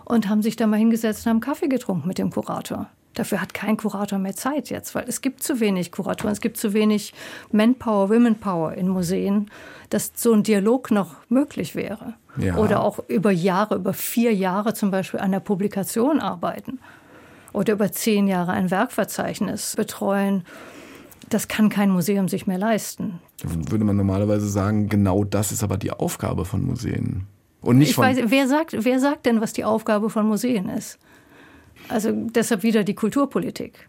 und 0.06 0.30
haben 0.30 0.42
sich 0.42 0.56
da 0.56 0.68
mal 0.68 0.78
hingesetzt 0.78 1.26
und 1.26 1.32
haben 1.32 1.40
Kaffee 1.40 1.68
getrunken 1.68 2.08
mit 2.08 2.18
dem 2.18 2.30
Kurator. 2.32 2.88
Dafür 3.16 3.42
hat 3.42 3.54
kein 3.54 3.76
Kurator 3.76 4.20
mehr 4.20 4.36
Zeit 4.36 4.70
jetzt, 4.70 4.94
weil 4.96 5.06
es 5.08 5.22
gibt 5.22 5.44
zu 5.44 5.60
wenig 5.60 5.92
Kuratoren, 5.92 6.32
es 6.32 6.42
gibt 6.42 6.58
zu 6.58 6.74
wenig 6.74 7.14
Manpower, 7.52 8.10
Womenpower 8.10 8.74
in 8.74 8.88
Museen, 8.88 9.50
dass 9.90 10.12
so 10.16 10.32
ein 10.32 10.44
Dialog 10.44 10.92
noch 10.92 11.16
möglich 11.28 11.76
wäre. 11.76 12.14
Ja. 12.38 12.56
Oder 12.58 12.82
auch 12.82 13.00
über 13.08 13.32
Jahre, 13.32 13.76
über 13.76 13.94
vier 13.94 14.34
Jahre 14.34 14.74
zum 14.74 14.92
Beispiel 14.92 15.20
an 15.20 15.32
der 15.32 15.40
Publikation 15.40 16.20
arbeiten. 16.20 16.80
Oder 17.52 17.74
über 17.74 17.92
zehn 17.92 18.28
Jahre 18.28 18.52
ein 18.52 18.70
Werkverzeichnis 18.70 19.76
betreuen. 19.76 20.46
Das 21.30 21.48
kann 21.48 21.70
kein 21.70 21.90
Museum 21.90 22.28
sich 22.28 22.48
mehr 22.48 22.60
leisten. 22.60 23.20
Würde 23.44 23.84
man 23.84 23.98
normalerweise 23.98 24.48
sagen, 24.48 24.88
genau 24.88 25.24
das 25.24 25.52
ist 25.52 25.64
aber 25.64 25.78
die 25.78 25.92
Aufgabe 25.92 26.46
von 26.46 26.66
Museen. 26.66 27.28
Und 27.62 27.78
nicht 27.78 27.90
ich 27.90 27.96
von 27.96 28.06
weiß, 28.06 28.18
wer 28.26 28.48
sagt, 28.48 28.76
wer 28.86 29.00
sagt 29.00 29.26
denn, 29.26 29.42
was 29.42 29.54
die 29.54 29.66
Aufgabe 29.66 30.10
von 30.10 30.28
Museen 30.28 30.70
ist? 30.70 30.98
Also 31.88 32.12
deshalb 32.12 32.64
wieder 32.64 32.84
die 32.84 32.96
Kulturpolitik. 32.96 33.88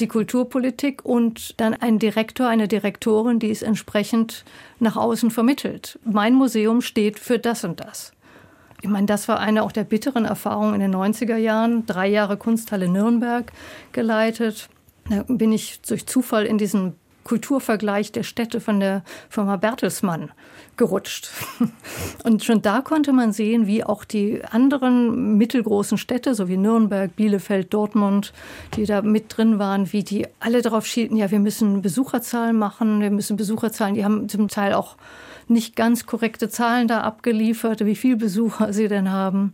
die 0.00 0.08
Kulturpolitik 0.08 1.04
und 1.04 1.60
dann 1.60 1.74
ein 1.74 1.98
Direktor, 1.98 2.48
eine 2.48 2.68
Direktorin, 2.68 3.38
die 3.38 3.50
es 3.50 3.62
entsprechend 3.62 4.44
nach 4.78 4.96
außen 4.96 5.30
vermittelt. 5.30 5.98
Mein 6.04 6.34
Museum 6.34 6.80
steht 6.80 7.18
für 7.18 7.38
das 7.38 7.64
und 7.64 7.80
das. 7.80 8.12
Ich 8.82 8.88
meine, 8.88 9.06
das 9.06 9.26
war 9.26 9.40
eine 9.40 9.62
auch 9.62 9.72
der 9.72 9.84
bitteren 9.84 10.24
Erfahrungen 10.24 10.74
in 10.74 10.80
den 10.80 10.94
90er 10.94 11.36
Jahren. 11.36 11.86
Drei 11.86 12.08
Jahre 12.08 12.36
Kunsthalle 12.36 12.88
Nürnberg 12.88 13.50
geleitet. 13.92 14.68
Da 15.08 15.24
bin 15.28 15.52
ich 15.52 15.80
durch 15.80 16.06
Zufall 16.06 16.46
in 16.46 16.58
diesen 16.58 16.94
Kulturvergleich 17.26 18.12
der 18.12 18.22
Städte 18.22 18.60
von 18.60 18.78
der 18.78 19.02
Firma 19.28 19.56
Bertelsmann 19.56 20.30
gerutscht. 20.76 21.30
Und 22.22 22.44
schon 22.44 22.62
da 22.62 22.82
konnte 22.82 23.12
man 23.12 23.32
sehen, 23.32 23.66
wie 23.66 23.82
auch 23.82 24.04
die 24.04 24.44
anderen 24.44 25.36
mittelgroßen 25.36 25.98
Städte, 25.98 26.36
so 26.36 26.46
wie 26.46 26.56
Nürnberg, 26.56 27.16
Bielefeld, 27.16 27.74
Dortmund, 27.74 28.32
die 28.76 28.86
da 28.86 29.02
mit 29.02 29.36
drin 29.36 29.58
waren, 29.58 29.92
wie 29.92 30.04
die 30.04 30.28
alle 30.38 30.62
darauf 30.62 30.86
schielten, 30.86 31.16
ja, 31.16 31.32
wir 31.32 31.40
müssen 31.40 31.82
Besucherzahlen 31.82 32.56
machen, 32.56 33.00
wir 33.00 33.10
müssen 33.10 33.36
Besucherzahlen, 33.36 33.96
die 33.96 34.04
haben 34.04 34.28
zum 34.28 34.46
Teil 34.46 34.72
auch 34.72 34.94
nicht 35.48 35.74
ganz 35.74 36.06
korrekte 36.06 36.48
Zahlen 36.48 36.86
da 36.86 37.00
abgeliefert, 37.00 37.84
wie 37.84 37.96
viel 37.96 38.16
Besucher 38.16 38.72
sie 38.72 38.86
denn 38.86 39.10
haben. 39.10 39.52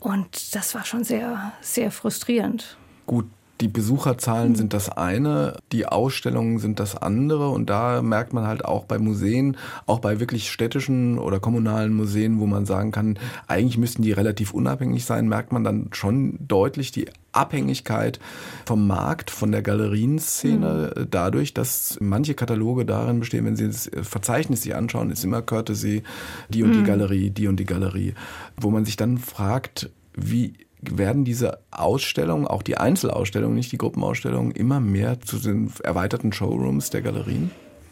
Und 0.00 0.54
das 0.54 0.74
war 0.74 0.86
schon 0.86 1.04
sehr, 1.04 1.52
sehr 1.60 1.90
frustrierend. 1.90 2.78
Gut, 3.04 3.26
die 3.64 3.68
Besucherzahlen 3.68 4.56
sind 4.56 4.74
das 4.74 4.90
eine, 4.90 5.56
die 5.72 5.86
Ausstellungen 5.86 6.58
sind 6.58 6.80
das 6.80 6.96
andere 6.96 7.48
und 7.48 7.70
da 7.70 8.02
merkt 8.02 8.34
man 8.34 8.46
halt 8.46 8.62
auch 8.62 8.84
bei 8.84 8.98
Museen, 8.98 9.56
auch 9.86 10.00
bei 10.00 10.20
wirklich 10.20 10.52
städtischen 10.52 11.18
oder 11.18 11.40
kommunalen 11.40 11.94
Museen, 11.94 12.40
wo 12.40 12.46
man 12.46 12.66
sagen 12.66 12.92
kann, 12.92 13.18
eigentlich 13.46 13.78
müssten 13.78 14.02
die 14.02 14.12
relativ 14.12 14.52
unabhängig 14.52 15.06
sein, 15.06 15.28
merkt 15.28 15.50
man 15.50 15.64
dann 15.64 15.88
schon 15.92 16.36
deutlich 16.46 16.92
die 16.92 17.06
Abhängigkeit 17.32 18.20
vom 18.66 18.86
Markt, 18.86 19.30
von 19.30 19.50
der 19.50 19.62
Galerienszene, 19.62 20.92
mhm. 20.94 21.06
dadurch, 21.10 21.54
dass 21.54 21.96
manche 22.02 22.34
Kataloge 22.34 22.84
darin 22.84 23.20
bestehen, 23.20 23.46
wenn 23.46 23.56
Sie 23.56 23.66
das 23.66 23.90
Verzeichnis 24.02 24.60
sich 24.60 24.74
anschauen, 24.74 25.10
ist 25.10 25.24
immer 25.24 25.40
Courtesy, 25.40 26.02
die 26.50 26.64
und 26.64 26.68
mhm. 26.68 26.74
die 26.74 26.82
Galerie, 26.82 27.30
die 27.30 27.48
und 27.48 27.58
die 27.58 27.64
Galerie, 27.64 28.12
wo 28.58 28.68
man 28.68 28.84
sich 28.84 28.96
dann 28.96 29.16
fragt, 29.16 29.88
wie 30.14 30.52
werden 30.92 31.24
diese 31.24 31.58
Ausstellungen, 31.70 32.46
auch 32.46 32.62
die 32.62 32.76
Einzelausstellungen, 32.76 33.56
nicht 33.56 33.72
die 33.72 33.78
Gruppenausstellungen, 33.78 34.52
immer 34.52 34.80
mehr 34.80 35.20
zu 35.20 35.38
den 35.38 35.72
erweiterten 35.82 36.32
Showrooms 36.32 36.90
der 36.90 37.02
Galerien? 37.02 37.50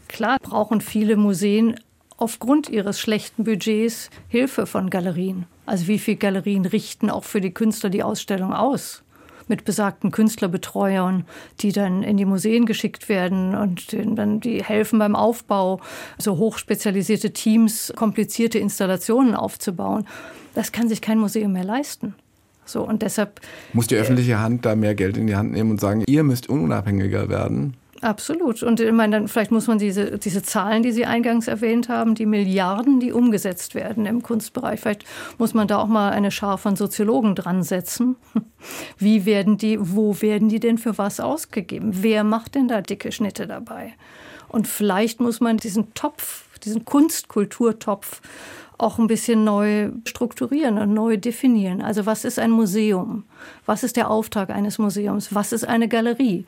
Klar 0.09 0.39
brauchen 0.41 0.81
viele 0.81 1.17
Museen 1.17 1.77
aufgrund 2.19 2.69
ihres 2.69 3.01
schlechten 3.01 3.45
Budgets 3.45 4.11
Hilfe 4.29 4.67
von 4.67 4.91
Galerien. 4.91 5.47
Also 5.67 5.89
wie 5.89 5.99
viele 5.99 6.19
Galerien 6.19 6.67
richten 6.67 7.11
auch 7.11 7.25
für 7.25 7.41
die 7.41 7.53
Künstler 7.53 7.91
die 7.91 8.03
Ausstellung 8.03 8.53
aus? 8.53 9.03
Mit 9.49 9.65
besagten 9.65 10.13
Künstlerbetreuern, 10.13 11.25
die 11.61 11.73
dann 11.73 12.05
in 12.05 12.17
die 12.17 12.25
Museen 12.25 12.65
geschickt 12.65 13.09
werden 13.09 13.57
und 13.57 13.93
dann 13.93 14.39
die 14.39 14.63
helfen 14.63 15.01
beim 15.01 15.17
Aufbau, 15.17 15.81
so 16.17 16.37
hochspezialisierte 16.37 17.33
Teams, 17.33 17.93
komplizierte 17.97 18.61
Installationen 18.61 19.35
aufzubauen. 19.35 20.07
Das 20.55 20.71
kann 20.71 20.89
sich 20.89 21.01
kein 21.01 21.19
Museum 21.19 21.53
mehr 21.53 21.65
leisten. 21.65 22.15
So, 22.65 22.87
und 22.87 23.03
deshalb. 23.03 23.41
Muss 23.73 23.87
die 23.87 23.97
öffentliche 23.97 24.41
Hand 24.41 24.65
da 24.65 24.77
mehr 24.77 24.95
Geld 24.95 25.17
in 25.17 25.27
die 25.27 25.37
Hand 25.37 25.53
nehmen 25.53 25.73
und 25.73 25.81
sagen, 25.81 26.05
ihr 26.07 26.23
müsst 26.23 26.49
unabhängiger 26.49 27.29
werden? 27.29 27.77
Absolut. 28.03 28.65
Und 28.65 28.81
ich 28.81 28.91
meine, 28.91 29.17
dann 29.17 29.29
vielleicht 29.29 29.53
muss 29.53 29.69
man 29.69 29.79
diese, 29.79 30.19
diese 30.19 30.43
Zahlen, 30.43 30.83
die 30.83 30.91
Sie 30.91 31.07
eingangs 31.07 31.47
erwähnt 31.47 31.89
haben, 31.89 32.17
die 32.17 32.27
Milliarden, 32.27 32.99
die 32.99 33.13
umgesetzt 33.13 33.77
werden 33.77 34.07
im 34.07 34.23
Kunstbereich, 34.23 34.81
vielleicht 34.81 35.05
muss 35.39 35.55
man 35.55 35.69
da 35.69 35.79
auch 35.79 35.87
mal 35.87 36.11
eine 36.11 36.33
Schar 36.33 36.59
von 36.59 36.75
Soziologen 36.75 37.37
dran 37.37 37.63
setzen. 37.63 38.17
Wie 38.99 39.25
werden 39.25 39.57
die, 39.57 39.79
wo 39.81 40.21
werden 40.21 40.49
die 40.49 40.59
denn 40.59 40.79
für 40.79 40.99
was 40.99 41.21
ausgegeben? 41.21 41.93
Wer 42.03 42.25
macht 42.25 42.57
denn 42.57 42.67
da 42.67 42.81
dicke 42.81 43.13
Schnitte 43.13 43.47
dabei? 43.47 43.95
Und 44.49 44.67
vielleicht 44.67 45.21
muss 45.21 45.41
man 45.41 45.59
diesen 45.59 45.95
Topf, 45.95 46.49
diesen 46.65 46.85
Kunstkulturtopf 46.85 48.21
auch 48.83 48.99
ein 48.99 49.07
bisschen 49.07 49.45
neu 49.45 49.91
strukturieren 50.07 50.79
und 50.79 50.93
neu 50.93 51.17
definieren. 51.17 51.81
Also 51.83 52.05
was 52.05 52.25
ist 52.25 52.39
ein 52.39 52.51
Museum? 52.51 53.25
Was 53.65 53.83
ist 53.83 53.97
der 53.97 54.11
Auftrag 54.11 54.51
eines 54.51 54.79
Museums? 54.79 55.35
Was 55.35 55.53
ist 55.53 55.65
eine 55.65 55.89
Galerie? 55.89 56.47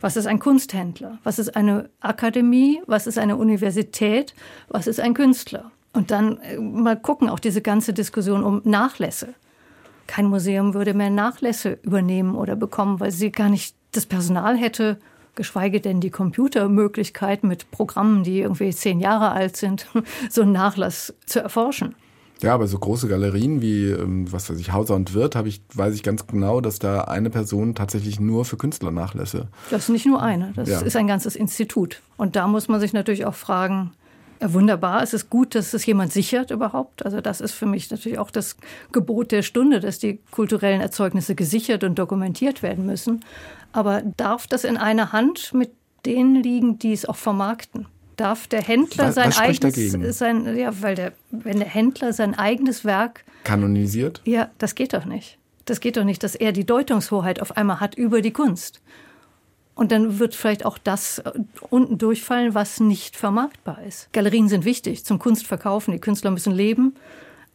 Was 0.00 0.16
ist 0.16 0.26
ein 0.26 0.38
Kunsthändler? 0.38 1.18
Was 1.22 1.38
ist 1.38 1.56
eine 1.56 1.88
Akademie? 2.00 2.82
Was 2.86 3.06
ist 3.06 3.18
eine 3.18 3.36
Universität? 3.36 4.34
Was 4.68 4.86
ist 4.86 5.00
ein 5.00 5.14
Künstler? 5.14 5.70
Und 5.92 6.10
dann 6.10 6.38
äh, 6.38 6.58
mal 6.58 6.96
gucken, 6.96 7.28
auch 7.28 7.38
diese 7.38 7.62
ganze 7.62 7.92
Diskussion 7.92 8.42
um 8.44 8.60
Nachlässe. 8.64 9.34
Kein 10.06 10.26
Museum 10.26 10.74
würde 10.74 10.94
mehr 10.94 11.10
Nachlässe 11.10 11.78
übernehmen 11.82 12.34
oder 12.36 12.56
bekommen, 12.56 13.00
weil 13.00 13.10
sie 13.10 13.32
gar 13.32 13.48
nicht 13.48 13.74
das 13.92 14.06
Personal 14.06 14.56
hätte, 14.56 14.98
geschweige 15.36 15.80
denn 15.80 16.00
die 16.00 16.10
Computermöglichkeit 16.10 17.44
mit 17.44 17.70
Programmen, 17.70 18.24
die 18.24 18.40
irgendwie 18.40 18.70
zehn 18.70 19.00
Jahre 19.00 19.30
alt 19.30 19.56
sind, 19.56 19.86
so 20.30 20.42
einen 20.42 20.52
Nachlass 20.52 21.14
zu 21.26 21.40
erforschen. 21.40 21.94
Ja, 22.42 22.52
aber 22.52 22.66
so 22.66 22.78
große 22.78 23.08
Galerien 23.08 23.62
wie, 23.62 23.86
ähm, 23.86 24.30
was 24.30 24.50
weiß 24.50 24.58
ich, 24.58 24.72
Hauser 24.72 24.94
und 24.94 25.14
Wirt, 25.14 25.36
habe 25.36 25.48
ich, 25.48 25.62
weiß 25.74 25.94
ich 25.94 26.02
ganz 26.02 26.26
genau, 26.26 26.60
dass 26.60 26.78
da 26.78 27.02
eine 27.02 27.30
Person 27.30 27.74
tatsächlich 27.74 28.20
nur 28.20 28.44
für 28.44 28.58
Künstler 28.58 28.90
nachlässe. 28.90 29.48
Das 29.70 29.84
ist 29.84 29.88
nicht 29.88 30.06
nur 30.06 30.20
eine, 30.20 30.52
das 30.54 30.68
ja. 30.68 30.80
ist 30.80 30.96
ein 30.96 31.06
ganzes 31.06 31.34
Institut. 31.34 32.02
Und 32.18 32.36
da 32.36 32.46
muss 32.46 32.68
man 32.68 32.80
sich 32.80 32.92
natürlich 32.92 33.24
auch 33.24 33.34
fragen, 33.34 33.92
wunderbar, 34.40 35.02
es 35.02 35.14
ist 35.14 35.30
gut, 35.30 35.54
dass 35.54 35.72
es 35.74 35.86
jemand 35.86 36.12
sichert 36.12 36.50
überhaupt. 36.50 37.04
Also 37.04 37.20
das 37.20 37.40
ist 37.40 37.52
für 37.52 37.66
mich 37.66 37.90
natürlich 37.90 38.18
auch 38.18 38.30
das 38.30 38.56
Gebot 38.92 39.32
der 39.32 39.42
Stunde, 39.42 39.80
dass 39.80 39.98
die 39.98 40.18
kulturellen 40.30 40.80
Erzeugnisse 40.80 41.34
gesichert 41.34 41.84
und 41.84 41.98
dokumentiert 41.98 42.62
werden 42.62 42.86
müssen. 42.86 43.24
Aber 43.72 44.02
darf 44.16 44.46
das 44.46 44.64
in 44.64 44.76
einer 44.76 45.12
Hand 45.12 45.52
mit 45.54 45.70
denen 46.04 46.36
liegen, 46.42 46.78
die 46.78 46.92
es 46.92 47.06
auch 47.06 47.16
vermarkten? 47.16 47.86
Darf 48.16 48.46
der 48.46 48.62
Händler 48.62 49.08
was, 49.08 49.14
sein 49.14 49.28
was 49.28 49.38
eigenes, 49.38 50.18
sein, 50.18 50.56
ja, 50.56 50.70
weil 50.80 50.94
der, 50.94 51.12
wenn 51.30 51.58
der 51.58 51.68
Händler 51.68 52.12
sein 52.12 52.34
eigenes 52.34 52.84
Werk 52.84 53.24
kanonisiert? 53.44 54.22
Ja, 54.24 54.50
das 54.58 54.74
geht 54.74 54.94
doch 54.94 55.04
nicht. 55.04 55.38
Das 55.66 55.80
geht 55.80 55.96
doch 55.96 56.04
nicht, 56.04 56.22
dass 56.22 56.34
er 56.34 56.52
die 56.52 56.64
Deutungshoheit 56.64 57.42
auf 57.42 57.56
einmal 57.56 57.80
hat 57.80 57.96
über 57.96 58.22
die 58.22 58.32
Kunst. 58.32 58.80
Und 59.76 59.92
dann 59.92 60.18
wird 60.18 60.34
vielleicht 60.34 60.64
auch 60.64 60.78
das 60.78 61.18
äh, 61.20 61.32
unten 61.70 61.98
durchfallen, 61.98 62.54
was 62.54 62.80
nicht 62.80 63.14
vermarktbar 63.14 63.82
ist. 63.84 64.12
Galerien 64.12 64.48
sind 64.48 64.64
wichtig 64.64 65.04
zum 65.04 65.20
Kunstverkaufen. 65.20 65.92
Die 65.92 66.00
Künstler 66.00 66.32
müssen 66.32 66.52
leben. 66.52 66.94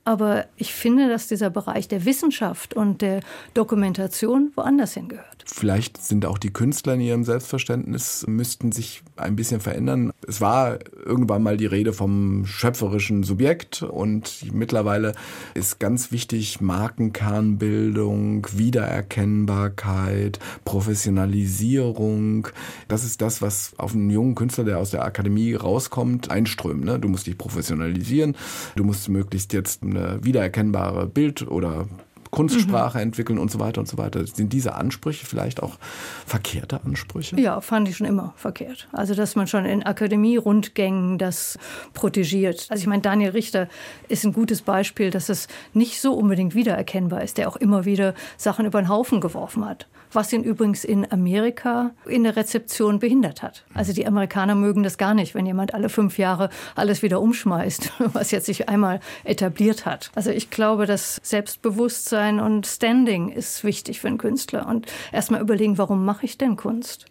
Aber 0.04 0.46
ich 0.56 0.74
finde, 0.74 1.10
dass 1.10 1.28
dieser 1.28 1.50
Bereich 1.50 1.88
der 1.88 2.06
Wissenschaft 2.06 2.74
und 2.74 3.02
der 3.02 3.22
Dokumentation 3.54 4.52
woanders 4.56 4.94
hingehört. 4.94 5.44
Vielleicht 5.46 5.98
sind 5.98 6.26
auch 6.26 6.38
die 6.38 6.52
Künstler 6.52 6.96
in 6.96 7.02
ihrem 7.02 7.24
Selbstverständnis, 7.24 8.26
müssten 8.28 8.72
sich 8.72 9.04
ein 9.16 9.36
bisschen 9.36 9.60
verändern. 9.60 10.12
Es 10.28 10.42
war 10.42 10.80
irgendwann 11.06 11.44
mal 11.44 11.58
die 11.58 11.66
Rede 11.66 11.94
vom 11.94 12.46
schöpferischen 12.46 13.24
Subjekt 13.24 13.84
und 13.84 14.52
mittlerweile 14.54 15.14
ist 15.54 15.80
ganz 15.80 16.12
wichtig 16.12 16.62
Markenkernbildung, 16.62 18.48
Wiedererkennbarkeit, 18.54 20.40
Professionalisierung. 20.66 22.48
Das 22.88 23.04
ist 23.04 23.22
das, 23.22 23.42
was 23.42 23.74
auf 23.78 23.94
einen 23.94 24.10
jungen 24.10 24.36
Künstler, 24.36 24.64
der 24.64 24.80
aus 24.80 24.92
der 24.92 25.04
Akademie 25.04 25.54
rauskommt, 25.54 26.32
einströmt. 26.32 26.86
Ne? 26.86 27.00
Du 27.00 27.08
musst 27.08 27.28
dich 27.28 27.38
professionalisieren, 27.38 28.36
du 28.76 28.84
musst 28.84 29.10
möglichst 29.10 29.54
jetzt 29.54 29.84
eine 29.84 30.20
wiedererkennbare 30.24 31.08
Bild- 31.08 31.48
oder 31.48 31.88
Kunstsprache 32.32 32.98
mhm. 32.98 33.04
entwickeln 33.04 33.38
und 33.38 33.52
so 33.52 33.60
weiter 33.60 33.82
und 33.82 33.88
so 33.88 33.98
weiter. 33.98 34.26
Sind 34.26 34.54
diese 34.54 34.76
Ansprüche 34.76 35.26
vielleicht 35.26 35.62
auch 35.62 35.78
verkehrte 36.26 36.80
Ansprüche? 36.84 37.40
Ja, 37.40 37.62
fand 37.62 37.90
ich 37.90 37.98
schon 37.98 38.08
immer 38.08 38.34
verkehrt. 38.38 38.88
Also, 38.92 39.14
dass 39.14 39.36
man 39.36 39.48
schon 39.48 39.66
in 39.66 39.84
Akademie-Rundgängen 39.84 41.18
das 41.18 41.60
protegiert. 41.94 42.68
Also, 42.70 42.82
ich 42.82 42.88
meine, 42.88 43.02
Daniel 43.02 43.32
Richter 43.32 43.68
ist 44.08 44.24
ein 44.24 44.34
gutes 44.34 44.62
Beispiel, 44.62 45.12
dass 45.12 45.30
es 45.30 45.48
nicht 45.74 46.02
so 46.02 46.14
unbedingt 46.14 46.56
wiedererkennbar 46.56 47.22
ist, 47.22 47.38
der 47.38 47.50
auch 47.50 47.58
immer 47.58 47.86
wieder 47.86 48.16
Sachen 48.38 48.66
über 48.66 48.82
den 48.82 48.88
Haufen 48.88 49.22
geworfen 49.22 49.66
hat 49.66 49.88
was 50.14 50.34
ihn 50.34 50.44
übrigens 50.44 50.84
in 50.84 51.12
Amerika 51.12 51.92
in 52.06 52.24
der 52.24 52.36
Rezeption 52.36 53.00
behindert 53.00 53.42
hat. 53.42 53.64
Also 53.74 53.94
die 53.94 54.06
Amerikaner 54.08 54.56
mögen 54.56 54.84
das 54.84 54.98
gar 54.98 55.14
nicht, 55.14 55.36
wenn 55.36 55.46
jemand 55.46 55.74
alle 55.74 55.90
fünf 55.90 56.18
Jahre 56.18 56.50
alles 56.76 57.02
wieder 57.02 57.22
umschmeißt, 57.22 57.92
was 58.14 58.32
jetzt 58.32 58.46
sich 58.46 58.70
einmal 58.70 59.00
etabliert 59.24 59.86
hat. 59.86 60.12
Also 60.16 60.32
ich 60.32 60.50
glaube, 60.50 60.86
das 60.86 61.20
Selbstbewusstsein 61.24 62.40
und 62.40 62.68
Standing 62.68 63.30
ist 63.30 63.64
wichtig 63.64 64.00
für 64.00 64.08
einen 64.08 64.18
Künstler 64.18 64.68
und 64.68 64.88
erstmal 65.12 65.42
überlegen, 65.42 65.78
warum 65.78 66.06
mache 66.06 66.26
ich 66.26 66.38
denn 66.38 66.56
Kunst? 66.56 67.06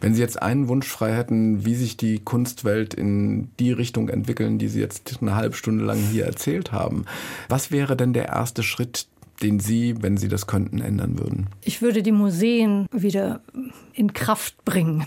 Wenn 0.00 0.14
Sie 0.14 0.20
jetzt 0.20 0.40
einen 0.42 0.68
Wunsch 0.68 0.86
frei 0.86 1.14
hätten, 1.14 1.64
wie 1.64 1.74
sich 1.74 1.96
die 1.96 2.18
Kunstwelt 2.18 2.92
in 2.92 3.50
die 3.58 3.72
Richtung 3.72 4.08
entwickeln, 4.08 4.58
die 4.58 4.68
Sie 4.68 4.80
jetzt 4.80 5.18
eine 5.20 5.34
halbe 5.34 5.56
Stunde 5.56 5.84
lang 5.84 5.98
hier 5.98 6.26
erzählt 6.26 6.72
haben, 6.72 7.06
was 7.48 7.70
wäre 7.70 7.96
denn 7.96 8.12
der 8.12 8.26
erste 8.26 8.62
Schritt, 8.62 9.06
den 9.42 9.60
Sie, 9.60 9.94
wenn 10.00 10.16
Sie 10.16 10.28
das 10.28 10.46
könnten, 10.46 10.80
ändern 10.80 11.18
würden? 11.18 11.48
Ich 11.62 11.82
würde 11.82 12.02
die 12.02 12.12
Museen 12.12 12.86
wieder 12.92 13.40
in 13.92 14.12
Kraft 14.12 14.64
bringen. 14.64 15.06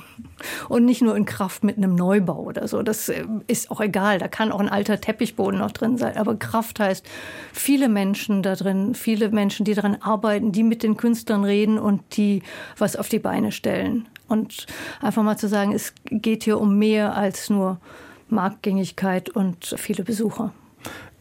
Und 0.69 0.85
nicht 0.85 1.01
nur 1.01 1.15
in 1.15 1.25
Kraft 1.25 1.63
mit 1.63 1.77
einem 1.77 1.95
Neubau 1.95 2.43
oder 2.43 2.67
so. 2.67 2.83
Das 2.83 3.09
äh, 3.09 3.25
ist 3.47 3.71
auch 3.71 3.81
egal. 3.81 4.19
Da 4.19 4.27
kann 4.27 4.51
auch 4.51 4.59
ein 4.59 4.69
alter 4.69 5.01
Teppichboden 5.01 5.59
noch 5.59 5.71
drin 5.71 5.97
sein. 5.97 6.17
Aber 6.17 6.35
Kraft 6.35 6.79
heißt 6.79 7.05
viele 7.51 7.89
Menschen 7.89 8.43
da 8.43 8.55
drin, 8.55 8.93
viele 8.93 9.29
Menschen, 9.29 9.65
die 9.65 9.73
daran 9.73 9.95
arbeiten, 9.95 10.51
die 10.51 10.63
mit 10.63 10.83
den 10.83 10.97
Künstlern 10.97 11.43
reden 11.43 11.79
und 11.79 12.17
die 12.17 12.43
was 12.77 12.95
auf 12.95 13.09
die 13.09 13.19
Beine 13.19 13.51
stellen. 13.51 14.07
Und 14.27 14.67
einfach 15.01 15.23
mal 15.23 15.37
zu 15.37 15.47
sagen, 15.47 15.73
es 15.73 15.93
geht 16.05 16.43
hier 16.43 16.59
um 16.59 16.77
mehr 16.77 17.15
als 17.15 17.49
nur 17.49 17.79
Marktgängigkeit 18.29 19.29
und 19.29 19.75
viele 19.77 20.03
Besucher. 20.03 20.53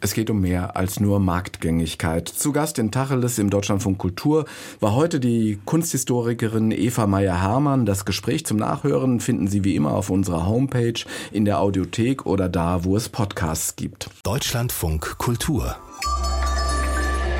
Es 0.00 0.12
geht 0.12 0.28
um 0.28 0.40
mehr 0.40 0.76
als 0.76 1.00
nur 1.00 1.20
Marktgängigkeit. 1.20 2.28
Zu 2.28 2.52
Gast 2.52 2.78
in 2.78 2.90
Tacheles 2.90 3.38
im 3.38 3.48
Deutschlandfunk 3.48 3.96
Kultur 3.96 4.44
war 4.78 4.94
heute 4.94 5.20
die 5.20 5.58
Kunsthistorikerin 5.64 6.70
Eva 6.70 7.06
Meyer-Hermann. 7.06 7.86
Das 7.86 8.04
Gespräch 8.04 8.44
zum 8.44 8.58
Nachhören 8.58 9.20
finden 9.20 9.48
Sie 9.48 9.64
wie 9.64 9.74
immer 9.74 9.92
auf 9.92 10.10
unserer 10.10 10.46
Homepage, 10.46 11.04
in 11.32 11.46
der 11.46 11.60
Audiothek 11.60 12.26
oder 12.26 12.48
da, 12.50 12.84
wo 12.84 12.96
es 12.96 13.08
Podcasts 13.08 13.76
gibt. 13.76 14.10
Deutschlandfunk 14.22 15.16
Kultur. 15.16 15.76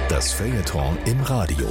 Das 0.08 0.32
Feuilleton 0.32 0.96
im 1.04 1.20
Radio. 1.20 1.66